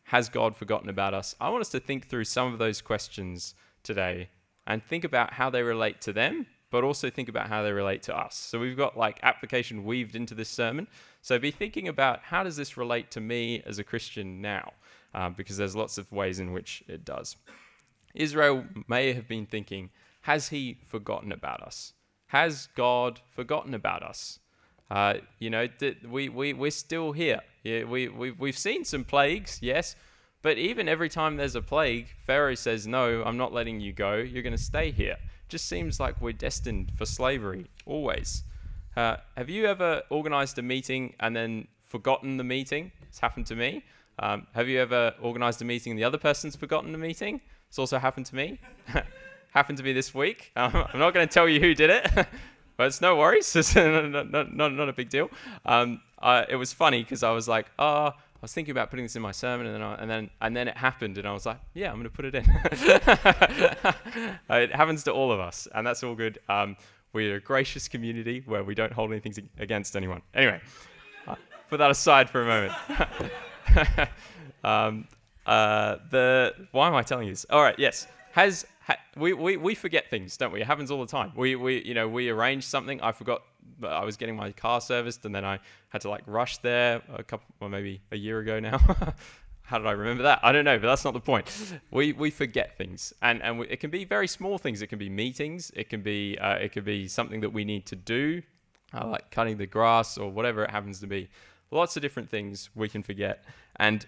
Has 0.05 0.29
God 0.29 0.55
forgotten 0.55 0.89
about 0.89 1.13
us? 1.13 1.35
I 1.39 1.49
want 1.49 1.61
us 1.61 1.69
to 1.69 1.79
think 1.79 2.07
through 2.07 2.23
some 2.23 2.51
of 2.51 2.59
those 2.59 2.81
questions 2.81 3.53
today 3.83 4.29
and 4.65 4.83
think 4.83 5.03
about 5.03 5.33
how 5.33 5.49
they 5.49 5.63
relate 5.63 6.01
to 6.01 6.13
them, 6.13 6.47
but 6.71 6.83
also 6.83 7.09
think 7.09 7.29
about 7.29 7.47
how 7.47 7.61
they 7.61 7.71
relate 7.71 8.01
to 8.03 8.17
us. 8.17 8.35
So 8.35 8.57
we've 8.59 8.77
got 8.77 8.97
like 8.97 9.19
application 9.21 9.83
weaved 9.83 10.15
into 10.15 10.33
this 10.33 10.49
sermon. 10.49 10.87
So 11.21 11.37
be 11.37 11.51
thinking 11.51 11.87
about 11.87 12.21
how 12.23 12.43
does 12.43 12.55
this 12.55 12.77
relate 12.77 13.11
to 13.11 13.21
me 13.21 13.61
as 13.65 13.77
a 13.77 13.83
Christian 13.83 14.41
now? 14.41 14.73
Um, 15.13 15.33
because 15.33 15.57
there's 15.57 15.75
lots 15.75 15.97
of 15.97 16.11
ways 16.11 16.39
in 16.39 16.53
which 16.53 16.83
it 16.87 17.03
does. 17.03 17.35
Israel 18.15 18.65
may 18.87 19.13
have 19.13 19.27
been 19.27 19.45
thinking, 19.45 19.89
has 20.21 20.49
he 20.49 20.77
forgotten 20.85 21.31
about 21.31 21.61
us? 21.61 21.93
Has 22.27 22.69
God 22.75 23.19
forgotten 23.29 23.73
about 23.73 24.03
us? 24.03 24.39
Uh, 24.89 25.15
you 25.39 25.49
know, 25.49 25.67
th- 25.67 25.97
we, 26.07 26.29
we, 26.29 26.53
we're 26.53 26.71
still 26.71 27.11
here. 27.11 27.41
Yeah, 27.63 27.83
we, 27.83 28.07
we, 28.07 28.31
we've 28.31 28.57
seen 28.57 28.85
some 28.85 29.03
plagues, 29.03 29.59
yes, 29.61 29.95
but 30.41 30.57
even 30.57 30.87
every 30.87 31.09
time 31.09 31.35
there's 31.35 31.55
a 31.55 31.61
plague, 31.61 32.07
Pharaoh 32.25 32.55
says, 32.55 32.87
No, 32.87 33.23
I'm 33.23 33.37
not 33.37 33.53
letting 33.53 33.79
you 33.79 33.93
go. 33.93 34.15
You're 34.15 34.43
going 34.43 34.55
to 34.55 34.61
stay 34.61 34.91
here. 34.91 35.17
Just 35.51 35.67
seems 35.67 35.99
like 35.99 36.21
we're 36.21 36.31
destined 36.31 36.93
for 36.97 37.05
slavery, 37.05 37.65
always. 37.85 38.43
Uh, 38.95 39.17
have 39.35 39.49
you 39.49 39.65
ever 39.65 40.01
organized 40.09 40.57
a 40.57 40.61
meeting 40.61 41.13
and 41.19 41.35
then 41.35 41.67
forgotten 41.81 42.37
the 42.37 42.43
meeting? 42.45 42.93
It's 43.01 43.19
happened 43.19 43.47
to 43.47 43.55
me. 43.57 43.83
Um, 44.17 44.47
have 44.55 44.69
you 44.69 44.79
ever 44.79 45.13
organized 45.21 45.61
a 45.61 45.65
meeting 45.65 45.91
and 45.91 45.99
the 45.99 46.05
other 46.05 46.17
person's 46.17 46.55
forgotten 46.55 46.93
the 46.93 46.97
meeting? 46.97 47.41
It's 47.67 47.77
also 47.77 47.99
happened 47.99 48.27
to 48.27 48.35
me. 48.37 48.61
happened 49.51 49.77
to 49.79 49.83
me 49.83 49.91
this 49.91 50.15
week. 50.15 50.53
Um, 50.55 50.73
I'm 50.73 50.99
not 50.99 51.13
going 51.13 51.27
to 51.27 51.33
tell 51.33 51.49
you 51.49 51.59
who 51.59 51.73
did 51.73 51.89
it, 51.89 52.09
but 52.77 52.87
it's 52.87 53.01
no 53.01 53.17
worries. 53.17 53.53
It's 53.53 53.75
not, 53.75 54.09
not, 54.09 54.53
not, 54.53 54.71
not 54.71 54.87
a 54.87 54.93
big 54.93 55.09
deal. 55.09 55.29
Um, 55.65 55.99
uh, 56.21 56.45
it 56.47 56.55
was 56.55 56.71
funny 56.71 57.03
because 57.03 57.23
I 57.23 57.31
was 57.31 57.49
like, 57.49 57.65
oh, 57.77 58.13
I 58.41 58.45
was 58.45 58.53
thinking 58.53 58.71
about 58.71 58.89
putting 58.89 59.05
this 59.05 59.15
in 59.15 59.21
my 59.21 59.31
sermon, 59.31 59.67
and 59.67 59.75
then 59.75 59.83
I, 59.83 59.93
and 59.95 60.09
then 60.09 60.31
and 60.41 60.57
then 60.57 60.67
it 60.67 60.75
happened, 60.75 61.19
and 61.19 61.27
I 61.27 61.31
was 61.31 61.45
like, 61.45 61.59
yeah, 61.75 61.91
I'm 61.91 62.01
going 62.01 62.05
to 62.05 62.09
put 62.09 62.25
it 62.25 62.33
in. 62.33 62.43
it 64.49 64.73
happens 64.73 65.03
to 65.03 65.11
all 65.11 65.31
of 65.31 65.39
us, 65.39 65.67
and 65.75 65.85
that's 65.85 66.01
all 66.01 66.15
good. 66.15 66.39
Um, 66.49 66.75
we're 67.13 67.35
a 67.35 67.39
gracious 67.39 67.87
community 67.87 68.41
where 68.47 68.63
we 68.63 68.73
don't 68.73 68.93
hold 68.93 69.11
anything 69.11 69.47
against 69.59 69.95
anyone. 69.95 70.23
Anyway, 70.33 70.59
uh, 71.27 71.35
put 71.69 71.77
that 71.77 71.91
aside 71.91 72.31
for 72.31 72.41
a 72.41 72.45
moment. 72.45 72.73
um, 74.63 75.07
uh, 75.45 75.97
the 76.09 76.55
why 76.71 76.87
am 76.87 76.95
I 76.95 77.03
telling 77.03 77.27
you 77.27 77.33
this? 77.33 77.45
All 77.47 77.61
right, 77.61 77.77
yes. 77.77 78.07
Has 78.31 78.63
ha, 78.63 78.70
we, 79.15 79.33
we 79.33 79.57
we 79.57 79.75
forget 79.75 80.09
things, 80.09 80.37
don't 80.37 80.51
we? 80.51 80.61
It 80.61 80.67
happens 80.67 80.91
all 80.91 81.01
the 81.01 81.11
time. 81.11 81.31
We 81.35 81.55
we 81.55 81.83
you 81.83 81.93
know 81.93 82.07
we 82.07 82.29
arrange 82.29 82.63
something. 82.63 83.01
I 83.01 83.11
forgot. 83.11 83.43
I 83.83 84.03
was 84.05 84.17
getting 84.17 84.35
my 84.35 84.51
car 84.51 84.81
serviced, 84.81 85.25
and 85.25 85.33
then 85.33 85.45
I 85.45 85.59
had 85.89 86.01
to 86.01 86.09
like 86.09 86.23
rush 86.25 86.57
there 86.59 87.01
a 87.13 87.23
couple, 87.23 87.47
well 87.59 87.69
maybe 87.69 88.01
a 88.11 88.17
year 88.17 88.39
ago 88.39 88.59
now. 88.59 88.79
How 89.63 89.77
did 89.77 89.87
I 89.87 89.91
remember 89.91 90.23
that? 90.23 90.39
I 90.43 90.51
don't 90.51 90.65
know, 90.65 90.77
but 90.77 90.87
that's 90.87 91.05
not 91.05 91.13
the 91.13 91.21
point. 91.21 91.49
We 91.91 92.13
we 92.13 92.29
forget 92.29 92.77
things, 92.77 93.13
and 93.21 93.41
and 93.41 93.59
we, 93.59 93.67
it 93.67 93.79
can 93.79 93.89
be 93.89 94.05
very 94.05 94.27
small 94.27 94.57
things. 94.57 94.81
It 94.81 94.87
can 94.87 94.99
be 94.99 95.09
meetings. 95.09 95.71
It 95.75 95.89
can 95.89 96.01
be 96.01 96.37
uh, 96.39 96.55
it 96.55 96.71
could 96.73 96.85
be 96.85 97.07
something 97.07 97.41
that 97.41 97.51
we 97.51 97.63
need 97.63 97.85
to 97.87 97.95
do, 97.95 98.41
uh, 98.93 99.07
like 99.07 99.31
cutting 99.31 99.57
the 99.57 99.67
grass 99.67 100.17
or 100.17 100.31
whatever 100.31 100.63
it 100.63 100.71
happens 100.71 100.99
to 101.01 101.07
be. 101.07 101.29
Lots 101.69 101.95
of 101.95 102.01
different 102.01 102.29
things 102.29 102.69
we 102.75 102.89
can 102.89 103.01
forget, 103.03 103.45
and 103.77 104.05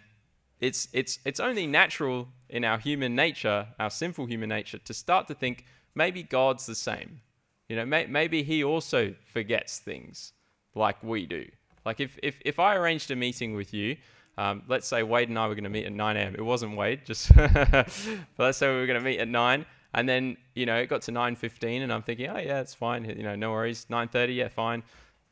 it's, 0.64 0.88
it's, 0.94 1.20
it's 1.26 1.42
only 1.42 1.68
natural 1.68 2.30
in 2.48 2.64
our 2.64 2.78
human 2.78 3.16
nature, 3.16 3.68
our 3.80 3.90
sinful 3.90 4.28
human 4.28 4.48
nature, 4.48 4.78
to 4.78 4.94
start 4.94 5.28
to 5.28 5.34
think 5.34 5.66
maybe 5.94 6.24
God's 6.24 6.66
the 6.66 6.76
same. 6.76 7.20
You 7.68 7.76
know, 7.76 7.86
may, 7.86 8.06
maybe 8.06 8.44
he 8.44 8.64
also 8.64 9.14
forgets 9.26 9.80
things 9.80 10.32
like 10.74 11.04
we 11.04 11.26
do. 11.26 11.46
Like 11.86 12.00
if, 12.00 12.18
if, 12.24 12.40
if 12.46 12.60
I 12.60 12.76
arranged 12.78 13.12
a 13.12 13.16
meeting 13.16 13.56
with 13.56 13.74
you, 13.74 13.98
um, 14.38 14.64
let's 14.70 14.88
say 14.88 15.04
Wade 15.04 15.28
and 15.28 15.38
I 15.38 15.48
were 15.48 15.54
going 15.54 15.66
to 15.66 15.70
meet 15.70 15.86
at 15.86 15.92
9 15.92 16.16
a.m. 16.16 16.34
It 16.34 16.42
wasn't 16.42 16.78
Wade, 16.78 17.02
just 17.06 17.36
let's 18.38 18.58
say 18.58 18.74
we 18.74 18.80
were 18.80 18.88
going 18.88 19.00
to 19.00 19.06
meet 19.06 19.20
at 19.20 19.28
9, 19.28 19.66
and 19.94 20.10
then 20.10 20.38
you 20.56 20.66
know 20.66 20.78
it 20.78 20.88
got 20.88 21.04
to 21.04 21.12
9:15, 21.12 21.84
and 21.84 21.94
I'm 21.94 22.02
thinking, 22.02 22.30
oh 22.30 22.40
yeah, 22.40 22.62
it's 22.62 22.74
fine, 22.74 23.06
you 23.06 23.22
know, 23.22 23.36
no 23.36 23.52
worries. 23.52 23.86
9:30, 23.92 24.36
yeah, 24.36 24.48
fine. 24.48 24.82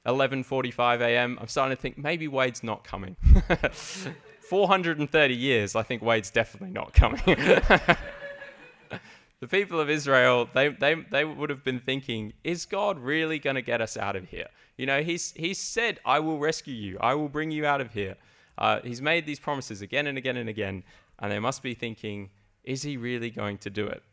11:45 0.05 1.01
a.m. 1.01 1.39
I'm 1.41 1.47
starting 1.47 1.75
to 1.75 1.81
think 1.81 1.97
maybe 1.97 2.27
Wade's 2.27 2.61
not 2.61 2.83
coming. 2.83 3.15
430 4.51 5.33
years, 5.33 5.77
I 5.77 5.83
think 5.83 6.01
Wade's 6.01 6.29
definitely 6.29 6.71
not 6.71 6.91
coming. 6.91 7.21
the 9.39 9.47
people 9.47 9.79
of 9.79 9.89
Israel, 9.89 10.49
they, 10.53 10.67
they, 10.67 10.95
they 11.09 11.23
would 11.23 11.49
have 11.49 11.63
been 11.63 11.79
thinking, 11.79 12.33
is 12.43 12.65
God 12.65 12.99
really 12.99 13.39
going 13.39 13.55
to 13.55 13.61
get 13.61 13.79
us 13.79 13.95
out 13.95 14.17
of 14.17 14.27
here? 14.27 14.47
You 14.75 14.87
know, 14.87 15.03
he's, 15.03 15.31
he's 15.37 15.57
said, 15.57 16.01
I 16.03 16.19
will 16.19 16.37
rescue 16.37 16.73
you, 16.73 16.97
I 16.99 17.13
will 17.13 17.29
bring 17.29 17.51
you 17.51 17.65
out 17.65 17.79
of 17.79 17.93
here. 17.93 18.17
Uh, 18.57 18.81
he's 18.83 19.01
made 19.01 19.25
these 19.25 19.39
promises 19.39 19.81
again 19.81 20.05
and 20.05 20.17
again 20.17 20.35
and 20.35 20.49
again, 20.49 20.83
and 21.19 21.31
they 21.31 21.39
must 21.39 21.63
be 21.63 21.73
thinking, 21.73 22.29
is 22.65 22.83
he 22.83 22.97
really 22.97 23.29
going 23.29 23.57
to 23.59 23.69
do 23.69 23.87
it? 23.87 24.03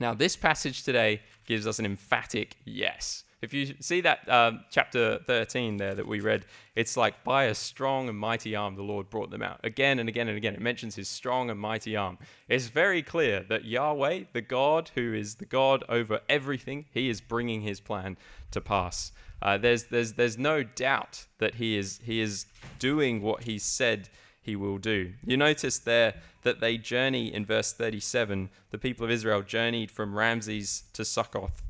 Now, 0.00 0.14
this 0.14 0.34
passage 0.34 0.82
today 0.82 1.20
gives 1.44 1.66
us 1.66 1.78
an 1.78 1.84
emphatic 1.84 2.56
yes. 2.64 3.24
If 3.42 3.54
you 3.54 3.74
see 3.80 4.02
that 4.02 4.28
um, 4.28 4.64
chapter 4.70 5.18
13 5.26 5.76
there 5.76 5.94
that 5.94 6.06
we 6.06 6.20
read, 6.20 6.44
it's 6.74 6.96
like 6.96 7.22
by 7.24 7.44
a 7.44 7.54
strong 7.54 8.08
and 8.08 8.18
mighty 8.18 8.54
arm 8.54 8.76
the 8.76 8.82
Lord 8.82 9.08
brought 9.08 9.30
them 9.30 9.42
out. 9.42 9.60
Again 9.64 9.98
and 9.98 10.08
again 10.08 10.28
and 10.28 10.36
again, 10.36 10.54
it 10.54 10.60
mentions 10.60 10.94
his 10.94 11.08
strong 11.08 11.48
and 11.48 11.58
mighty 11.58 11.96
arm. 11.96 12.18
It's 12.48 12.68
very 12.68 13.02
clear 13.02 13.44
that 13.48 13.64
Yahweh, 13.64 14.24
the 14.32 14.42
God 14.42 14.90
who 14.94 15.14
is 15.14 15.36
the 15.36 15.46
God 15.46 15.84
over 15.88 16.20
everything, 16.28 16.86
he 16.92 17.08
is 17.08 17.20
bringing 17.20 17.62
his 17.62 17.80
plan 17.80 18.18
to 18.50 18.60
pass. 18.60 19.12
Uh, 19.42 19.56
there's, 19.56 19.84
there's, 19.84 20.14
there's 20.14 20.36
no 20.36 20.62
doubt 20.62 21.26
that 21.38 21.54
he 21.54 21.78
is, 21.78 22.00
he 22.04 22.20
is 22.20 22.44
doing 22.78 23.22
what 23.22 23.44
he 23.44 23.58
said 23.58 24.10
he 24.40 24.56
will 24.56 24.78
do. 24.78 25.12
You 25.24 25.36
notice 25.36 25.78
there 25.78 26.14
that 26.42 26.60
they 26.60 26.78
journey 26.78 27.32
in 27.32 27.44
verse 27.44 27.72
37. 27.72 28.50
The 28.70 28.78
people 28.78 29.04
of 29.04 29.10
Israel 29.10 29.42
journeyed 29.42 29.90
from 29.90 30.16
Ramses 30.16 30.84
to 30.94 31.04
Succoth. 31.04 31.62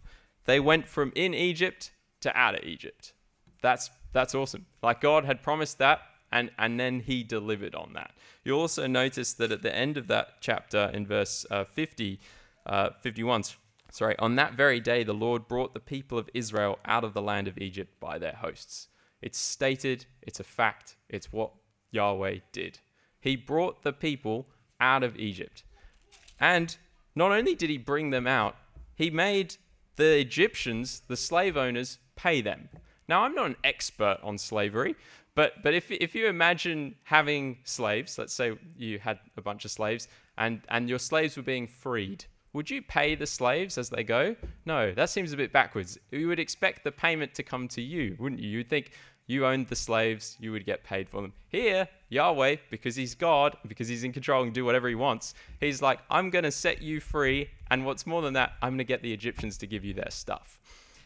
They 0.44 0.60
went 0.60 0.88
from 0.88 1.12
in 1.14 1.34
Egypt 1.34 1.90
to 2.20 2.36
out 2.36 2.54
of 2.54 2.64
Egypt. 2.64 3.12
That's 3.62 3.90
that's 4.12 4.34
awesome. 4.34 4.66
Like 4.82 5.00
God 5.00 5.24
had 5.24 5.42
promised 5.42 5.78
that, 5.78 6.00
and 6.32 6.50
and 6.58 6.78
then 6.78 7.00
He 7.00 7.22
delivered 7.22 7.74
on 7.74 7.92
that. 7.94 8.12
You 8.44 8.54
also 8.54 8.86
notice 8.86 9.32
that 9.34 9.52
at 9.52 9.62
the 9.62 9.74
end 9.74 9.96
of 9.96 10.06
that 10.06 10.40
chapter, 10.40 10.90
in 10.94 11.06
verse 11.06 11.44
uh, 11.50 11.64
50, 11.64 12.18
uh, 12.66 12.90
51, 13.00 13.42
sorry, 13.90 14.18
on 14.18 14.36
that 14.36 14.54
very 14.54 14.80
day, 14.80 15.04
the 15.04 15.12
Lord 15.12 15.46
brought 15.46 15.74
the 15.74 15.80
people 15.80 16.18
of 16.18 16.30
Israel 16.32 16.78
out 16.86 17.04
of 17.04 17.12
the 17.12 17.20
land 17.20 17.48
of 17.48 17.58
Egypt 17.58 18.00
by 18.00 18.18
their 18.18 18.34
hosts. 18.34 18.88
It's 19.20 19.38
stated. 19.38 20.06
It's 20.22 20.40
a 20.40 20.44
fact. 20.44 20.96
It's 21.08 21.32
what 21.32 21.52
Yahweh 21.90 22.38
did. 22.52 22.78
He 23.20 23.36
brought 23.36 23.82
the 23.82 23.92
people 23.92 24.46
out 24.80 25.02
of 25.02 25.16
Egypt. 25.16 25.64
And 26.38 26.76
not 27.14 27.32
only 27.32 27.54
did 27.54 27.70
he 27.70 27.78
bring 27.78 28.10
them 28.10 28.26
out, 28.26 28.56
he 28.94 29.10
made 29.10 29.56
the 29.96 30.18
Egyptians, 30.18 31.02
the 31.08 31.16
slave 31.16 31.56
owners, 31.56 31.98
pay 32.16 32.40
them. 32.40 32.68
Now, 33.08 33.22
I'm 33.22 33.34
not 33.34 33.46
an 33.46 33.56
expert 33.64 34.18
on 34.22 34.38
slavery, 34.38 34.94
but, 35.34 35.62
but 35.62 35.74
if, 35.74 35.90
if 35.90 36.14
you 36.14 36.26
imagine 36.26 36.94
having 37.04 37.58
slaves, 37.64 38.18
let's 38.18 38.32
say 38.32 38.52
you 38.76 38.98
had 38.98 39.18
a 39.36 39.42
bunch 39.42 39.64
of 39.64 39.70
slaves 39.70 40.08
and, 40.38 40.62
and 40.68 40.88
your 40.88 40.98
slaves 40.98 41.36
were 41.36 41.42
being 41.42 41.66
freed, 41.66 42.24
would 42.52 42.68
you 42.68 42.82
pay 42.82 43.14
the 43.14 43.26
slaves 43.26 43.78
as 43.78 43.90
they 43.90 44.02
go? 44.02 44.34
No, 44.66 44.92
that 44.92 45.10
seems 45.10 45.32
a 45.32 45.36
bit 45.36 45.52
backwards. 45.52 45.98
You 46.10 46.28
would 46.28 46.40
expect 46.40 46.82
the 46.82 46.90
payment 46.90 47.34
to 47.34 47.42
come 47.42 47.68
to 47.68 47.80
you, 47.80 48.16
wouldn't 48.18 48.40
you? 48.40 48.48
You'd 48.48 48.68
think, 48.68 48.92
you 49.30 49.46
owned 49.46 49.68
the 49.68 49.76
slaves, 49.76 50.36
you 50.40 50.50
would 50.50 50.66
get 50.66 50.82
paid 50.82 51.08
for 51.08 51.22
them. 51.22 51.32
Here, 51.50 51.88
Yahweh, 52.08 52.56
because 52.68 52.96
he's 52.96 53.14
God, 53.14 53.56
because 53.66 53.86
he's 53.86 54.02
in 54.02 54.12
control 54.12 54.42
and 54.42 54.52
do 54.52 54.64
whatever 54.64 54.88
he 54.88 54.96
wants, 54.96 55.34
he's 55.60 55.80
like, 55.80 56.00
I'm 56.10 56.30
going 56.30 56.42
to 56.42 56.50
set 56.50 56.82
you 56.82 56.98
free. 56.98 57.48
And 57.70 57.86
what's 57.86 58.08
more 58.08 58.22
than 58.22 58.34
that, 58.34 58.54
I'm 58.60 58.70
going 58.70 58.78
to 58.78 58.84
get 58.84 59.02
the 59.02 59.12
Egyptians 59.12 59.56
to 59.58 59.68
give 59.68 59.84
you 59.84 59.94
their 59.94 60.10
stuff. 60.10 60.58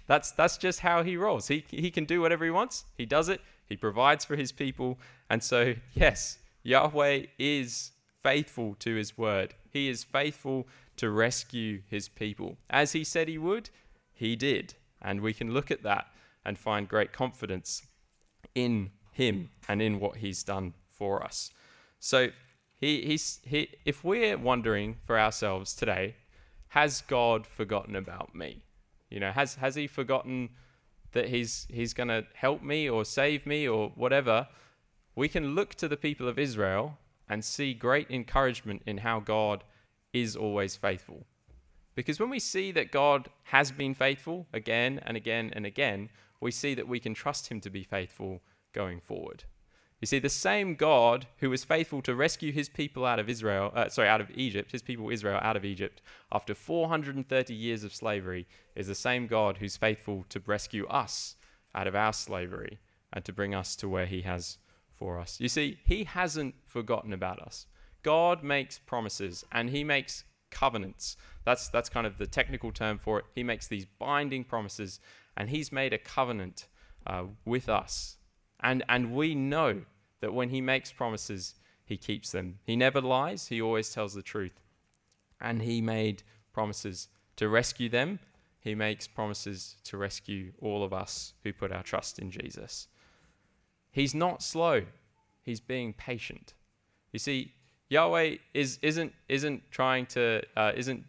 That's, 0.06 0.30
that's 0.30 0.56
just 0.56 0.80
how 0.80 1.02
he 1.02 1.18
rolls. 1.18 1.48
He, 1.48 1.66
he 1.68 1.90
can 1.90 2.06
do 2.06 2.22
whatever 2.22 2.46
he 2.46 2.50
wants, 2.50 2.86
he 2.96 3.04
does 3.04 3.28
it, 3.28 3.42
he 3.66 3.76
provides 3.76 4.24
for 4.24 4.36
his 4.36 4.52
people. 4.52 4.98
And 5.28 5.42
so, 5.42 5.74
yes, 5.92 6.38
Yahweh 6.62 7.26
is 7.38 7.92
faithful 8.22 8.74
to 8.80 8.94
his 8.94 9.18
word. 9.18 9.54
He 9.70 9.90
is 9.90 10.02
faithful 10.02 10.66
to 10.96 11.10
rescue 11.10 11.82
his 11.90 12.08
people. 12.08 12.56
As 12.70 12.92
he 12.92 13.04
said 13.04 13.28
he 13.28 13.36
would, 13.36 13.68
he 14.14 14.34
did. 14.34 14.74
And 15.02 15.20
we 15.20 15.34
can 15.34 15.52
look 15.52 15.70
at 15.70 15.82
that 15.82 16.06
and 16.42 16.58
find 16.58 16.88
great 16.88 17.12
confidence 17.12 17.82
in 18.54 18.90
him 19.12 19.50
and 19.68 19.80
in 19.80 20.00
what 20.00 20.16
he's 20.16 20.42
done 20.42 20.74
for 20.90 21.22
us. 21.22 21.50
So 21.98 22.28
he, 22.80 23.02
he's, 23.06 23.40
he, 23.44 23.70
if 23.84 24.04
we're 24.04 24.36
wondering 24.36 24.96
for 25.06 25.18
ourselves 25.18 25.74
today, 25.74 26.16
has 26.68 27.02
God 27.02 27.46
forgotten 27.46 27.96
about 27.96 28.34
me? 28.34 28.62
You 29.10 29.20
know, 29.20 29.30
has, 29.30 29.54
has 29.56 29.74
he 29.76 29.86
forgotten 29.86 30.50
that 31.12 31.28
he's, 31.28 31.66
he's 31.70 31.94
going 31.94 32.08
to 32.08 32.26
help 32.34 32.62
me 32.62 32.90
or 32.90 33.04
save 33.04 33.46
me 33.46 33.68
or 33.68 33.92
whatever? 33.94 34.48
We 35.14 35.28
can 35.28 35.54
look 35.54 35.76
to 35.76 35.88
the 35.88 35.96
people 35.96 36.28
of 36.28 36.38
Israel 36.38 36.98
and 37.28 37.44
see 37.44 37.72
great 37.74 38.10
encouragement 38.10 38.82
in 38.86 38.98
how 38.98 39.20
God 39.20 39.64
is 40.12 40.36
always 40.36 40.76
faithful. 40.76 41.24
Because 41.94 42.18
when 42.18 42.30
we 42.30 42.40
see 42.40 42.72
that 42.72 42.90
God 42.90 43.28
has 43.44 43.70
been 43.70 43.94
faithful 43.94 44.46
again 44.52 45.00
and 45.04 45.16
again 45.16 45.52
and 45.54 45.64
again, 45.64 46.10
we 46.44 46.50
see 46.50 46.74
that 46.74 46.86
we 46.86 47.00
can 47.00 47.14
trust 47.14 47.48
him 47.48 47.58
to 47.62 47.70
be 47.70 47.82
faithful 47.82 48.42
going 48.74 49.00
forward. 49.00 49.44
You 50.00 50.06
see, 50.06 50.18
the 50.18 50.28
same 50.28 50.74
God 50.74 51.26
who 51.38 51.48
was 51.48 51.64
faithful 51.64 52.02
to 52.02 52.14
rescue 52.14 52.52
his 52.52 52.68
people 52.68 53.06
out 53.06 53.18
of 53.18 53.30
Israel, 53.30 53.72
uh, 53.74 53.88
sorry, 53.88 54.08
out 54.08 54.20
of 54.20 54.30
Egypt, 54.34 54.72
his 54.72 54.82
people 54.82 55.08
Israel 55.08 55.40
out 55.40 55.56
of 55.56 55.64
Egypt 55.64 56.02
after 56.30 56.54
430 56.54 57.54
years 57.54 57.82
of 57.82 57.94
slavery, 57.94 58.46
is 58.76 58.88
the 58.88 58.94
same 58.94 59.26
God 59.26 59.56
who's 59.56 59.78
faithful 59.78 60.26
to 60.28 60.42
rescue 60.44 60.86
us 60.88 61.36
out 61.74 61.86
of 61.86 61.94
our 61.94 62.12
slavery 62.12 62.78
and 63.10 63.24
to 63.24 63.32
bring 63.32 63.54
us 63.54 63.74
to 63.76 63.88
where 63.88 64.04
he 64.04 64.20
has 64.20 64.58
for 64.92 65.18
us. 65.18 65.40
You 65.40 65.48
see, 65.48 65.78
he 65.86 66.04
hasn't 66.04 66.56
forgotten 66.66 67.14
about 67.14 67.40
us. 67.40 67.66
God 68.02 68.44
makes 68.44 68.78
promises 68.78 69.46
and 69.50 69.70
he 69.70 69.82
makes 69.82 70.24
covenants. 70.50 71.16
That's 71.46 71.68
that's 71.68 71.88
kind 71.88 72.06
of 72.06 72.18
the 72.18 72.26
technical 72.26 72.70
term 72.70 72.98
for 72.98 73.20
it. 73.20 73.24
He 73.34 73.42
makes 73.42 73.66
these 73.66 73.86
binding 73.86 74.44
promises 74.44 75.00
and 75.36 75.50
he's 75.50 75.72
made 75.72 75.92
a 75.92 75.98
covenant 75.98 76.66
uh, 77.06 77.24
with 77.44 77.68
us. 77.68 78.16
And, 78.60 78.82
and 78.88 79.12
we 79.12 79.34
know 79.34 79.82
that 80.20 80.32
when 80.32 80.50
he 80.50 80.60
makes 80.60 80.92
promises, 80.92 81.54
he 81.84 81.96
keeps 81.96 82.32
them. 82.32 82.58
He 82.64 82.76
never 82.76 83.00
lies, 83.00 83.48
he 83.48 83.60
always 83.60 83.90
tells 83.90 84.14
the 84.14 84.22
truth. 84.22 84.60
And 85.40 85.62
he 85.62 85.80
made 85.80 86.22
promises 86.52 87.08
to 87.36 87.48
rescue 87.48 87.88
them. 87.88 88.20
He 88.60 88.74
makes 88.74 89.06
promises 89.06 89.76
to 89.84 89.98
rescue 89.98 90.52
all 90.62 90.82
of 90.82 90.94
us 90.94 91.34
who 91.42 91.52
put 91.52 91.72
our 91.72 91.82
trust 91.82 92.18
in 92.18 92.30
Jesus. 92.30 92.88
He's 93.90 94.14
not 94.14 94.42
slow, 94.42 94.84
he's 95.42 95.60
being 95.60 95.92
patient. 95.92 96.54
You 97.12 97.18
see, 97.18 97.52
Yahweh 97.90 98.36
is, 98.54 98.78
isn't, 98.80 99.12
isn't 99.28 99.70
trying 99.70 100.06
to 100.06 100.42
uh, 100.56 100.72
isn't 100.74 101.04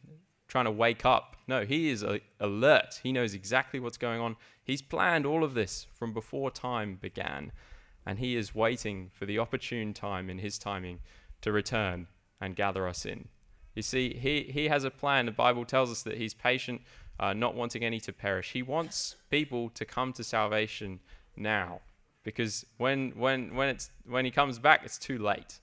trying 0.48 0.66
to 0.66 0.72
wake 0.72 1.06
up. 1.06 1.36
No, 1.48 1.66
he 1.66 1.90
is 1.90 2.06
alert. 2.40 3.00
He 3.04 3.12
knows 3.12 3.34
exactly 3.34 3.80
what's 3.80 3.98
going 3.98 4.22
on. 4.22 4.36
He's 4.64 4.82
planned 4.82 5.26
all 5.26 5.44
of 5.44 5.54
this 5.54 5.88
from 5.94 6.14
before 6.14 6.50
time 6.50 6.98
began, 7.00 7.52
and 8.06 8.20
he 8.20 8.36
is 8.36 8.56
waiting 8.56 9.12
for 9.14 9.26
the 9.26 9.40
opportune 9.40 9.94
time 9.94 10.30
in 10.30 10.40
his 10.40 10.58
timing 10.58 11.00
to 11.42 11.52
return 11.52 12.08
and 12.42 12.56
gather 12.56 12.88
us 12.88 13.06
in. 13.06 13.28
You 13.76 13.82
see, 13.82 14.16
he, 14.16 14.44
he 14.52 14.68
has 14.70 14.84
a 14.84 14.92
plan. 14.92 15.26
The 15.26 15.32
Bible 15.32 15.66
tells 15.66 15.92
us 15.92 16.02
that 16.04 16.18
he's 16.18 16.34
patient, 16.34 16.82
uh, 17.20 17.34
not 17.34 17.56
wanting 17.56 17.84
any 17.84 18.00
to 18.02 18.14
perish. 18.14 18.52
He 18.52 18.64
wants 18.64 19.16
people 19.30 19.70
to 19.72 19.86
come 19.86 20.14
to 20.14 20.24
salvation 20.24 21.00
now, 21.36 21.82
because 22.24 22.66
when, 22.78 23.12
when, 23.12 23.54
when, 23.54 23.70
it's, 23.70 23.92
when 24.08 24.26
he 24.26 24.32
comes 24.32 24.58
back, 24.58 24.82
it's 24.84 24.98
too 24.98 25.20
late. 25.20 25.60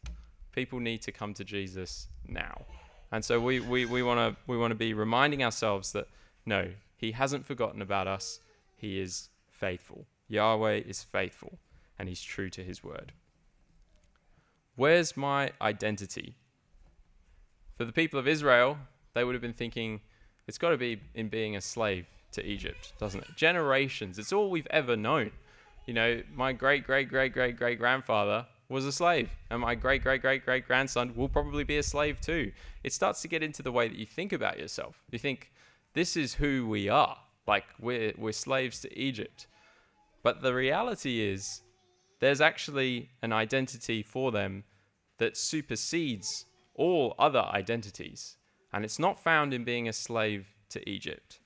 People 0.52 0.78
need 0.78 1.02
to 1.02 1.12
come 1.12 1.34
to 1.34 1.44
Jesus 1.44 2.08
now. 2.28 2.66
And 3.12 3.24
so 3.24 3.38
we, 3.38 3.60
we, 3.60 4.02
want 4.02 4.18
to 4.18 4.42
we 4.46 4.56
wanna 4.56 4.74
be 4.74 4.94
reminding 4.94 5.44
ourselves 5.44 5.92
that 5.92 6.08
no, 6.46 6.70
he 6.96 7.12
hasn't 7.12 7.44
forgotten 7.44 7.82
about 7.82 8.08
us. 8.08 8.40
He 8.74 8.98
is 8.98 9.28
faithful. 9.50 10.06
Yahweh 10.28 10.80
is 10.86 11.02
faithful 11.02 11.58
and 11.98 12.08
he's 12.08 12.22
true 12.22 12.48
to 12.50 12.64
his 12.64 12.82
word. 12.82 13.12
Where's 14.74 15.16
my 15.16 15.50
identity? 15.60 16.36
For 17.76 17.84
the 17.84 17.92
people 17.92 18.18
of 18.18 18.26
Israel, 18.26 18.78
they 19.14 19.24
would 19.24 19.34
have 19.34 19.42
been 19.42 19.52
thinking, 19.52 20.00
it's 20.48 20.58
got 20.58 20.70
to 20.70 20.78
be 20.78 21.00
in 21.14 21.28
being 21.28 21.54
a 21.54 21.60
slave 21.60 22.06
to 22.32 22.44
Egypt, 22.44 22.94
doesn't 22.98 23.20
it? 23.20 23.36
Generations. 23.36 24.18
It's 24.18 24.32
all 24.32 24.50
we've 24.50 24.66
ever 24.70 24.96
known. 24.96 25.32
You 25.86 25.94
know, 25.94 26.22
my 26.34 26.52
great, 26.52 26.84
great, 26.84 27.08
great, 27.08 27.34
great, 27.34 27.56
great 27.56 27.78
grandfather 27.78 28.46
was 28.72 28.86
a 28.86 28.92
slave, 28.92 29.30
and 29.50 29.60
my 29.60 29.74
great, 29.74 30.02
great, 30.02 30.22
great, 30.22 30.44
great 30.44 30.66
grandson 30.66 31.14
will 31.14 31.28
probably 31.28 31.64
be 31.64 31.76
a 31.76 31.82
slave 31.82 32.20
too. 32.20 32.52
It 32.82 32.92
starts 32.92 33.22
to 33.22 33.28
get 33.28 33.42
into 33.42 33.62
the 33.62 33.70
way 33.70 33.86
that 33.88 33.96
you 33.96 34.06
think 34.06 34.32
about 34.32 34.58
yourself. 34.58 35.02
You 35.10 35.18
think, 35.18 35.52
this 35.94 36.16
is 36.16 36.34
who 36.34 36.66
we 36.66 36.88
are. 36.88 37.18
Like 37.46 37.64
we're 37.78 38.12
we're 38.16 38.32
slaves 38.32 38.80
to 38.80 38.98
Egypt. 38.98 39.46
But 40.22 40.42
the 40.42 40.54
reality 40.54 41.20
is 41.20 41.62
there's 42.20 42.40
actually 42.40 43.10
an 43.20 43.32
identity 43.32 44.02
for 44.02 44.30
them 44.30 44.64
that 45.18 45.36
supersedes 45.36 46.46
all 46.74 47.14
other 47.18 47.44
identities. 47.52 48.36
And 48.72 48.84
it's 48.84 48.98
not 48.98 49.22
found 49.22 49.52
in 49.52 49.64
being 49.64 49.88
a 49.88 49.92
slave 49.92 50.54
to 50.70 50.88
Egypt. 50.88 51.40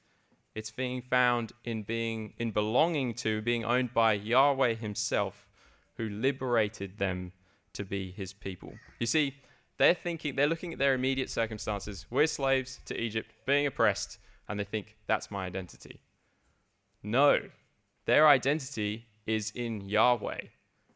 It's 0.54 0.70
being 0.70 1.02
found 1.02 1.52
in 1.64 1.82
being 1.82 2.34
in 2.38 2.50
belonging 2.50 3.14
to, 3.14 3.42
being 3.42 3.64
owned 3.64 3.92
by 3.92 4.12
Yahweh 4.12 4.74
himself, 4.74 5.45
who 5.96 6.08
liberated 6.08 6.98
them 6.98 7.32
to 7.72 7.84
be 7.84 8.10
his 8.10 8.32
people. 8.32 8.74
You 8.98 9.06
see, 9.06 9.34
they're 9.78 9.94
thinking 9.94 10.36
they're 10.36 10.46
looking 10.46 10.72
at 10.72 10.78
their 10.78 10.94
immediate 10.94 11.30
circumstances. 11.30 12.06
We're 12.10 12.26
slaves 12.26 12.80
to 12.86 12.98
Egypt, 12.98 13.32
being 13.44 13.66
oppressed 13.66 14.18
and 14.48 14.58
they 14.58 14.64
think 14.64 14.96
that's 15.06 15.30
my 15.30 15.46
identity. 15.46 16.00
No, 17.02 17.40
their 18.06 18.28
identity 18.28 19.06
is 19.26 19.50
in 19.54 19.88
Yahweh. 19.88 20.40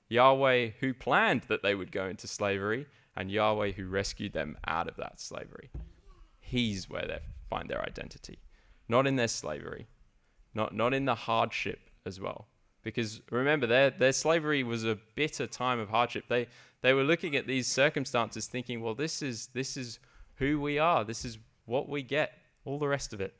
Yahweh 0.09 0.71
who 0.81 0.95
planned 0.95 1.43
that 1.49 1.63
they 1.63 1.75
would 1.75 1.93
go 1.93 2.07
into 2.07 2.27
slavery 2.27 2.87
and 3.17 3.31
Yahweh 3.31 3.73
who 3.73 3.87
rescued 3.87 4.33
them 4.33 4.57
out 4.67 4.89
of 4.89 4.97
that 4.97 5.21
slavery. 5.21 5.71
He's 6.39 6.89
where 6.89 7.07
they 7.07 7.21
find 7.49 7.69
their 7.69 7.83
identity, 7.83 8.39
not 8.89 9.07
in 9.07 9.17
their 9.17 9.29
slavery, 9.29 9.87
not, 10.55 10.75
not 10.75 10.95
in 10.95 11.05
the 11.05 11.15
hardship 11.15 11.81
as 12.07 12.21
well. 12.21 12.49
Because 12.83 13.21
remember, 13.31 13.67
their, 13.67 13.91
their 13.91 14.13
slavery 14.13 14.63
was 14.63 14.85
a 14.85 14.99
bitter 15.15 15.47
time 15.47 15.79
of 15.79 15.91
hardship. 15.91 16.25
They, 16.29 16.47
they 16.81 16.93
were 16.93 17.05
looking 17.05 17.37
at 17.37 17.47
these 17.47 17.67
circumstances 17.67 18.47
thinking, 18.47 18.81
well, 18.81 18.95
this 18.95 19.23
is, 19.23 19.49
this 19.49 19.77
is 19.77 19.99
who 20.37 20.61
we 20.61 20.79
are, 20.79 21.05
this 21.05 21.25
is 21.25 21.39
what 21.67 21.89
we 21.89 22.03
get 22.03 22.39
all 22.65 22.79
the 22.79 22.89
rest 22.89 23.13
of 23.13 23.21
it. 23.21 23.35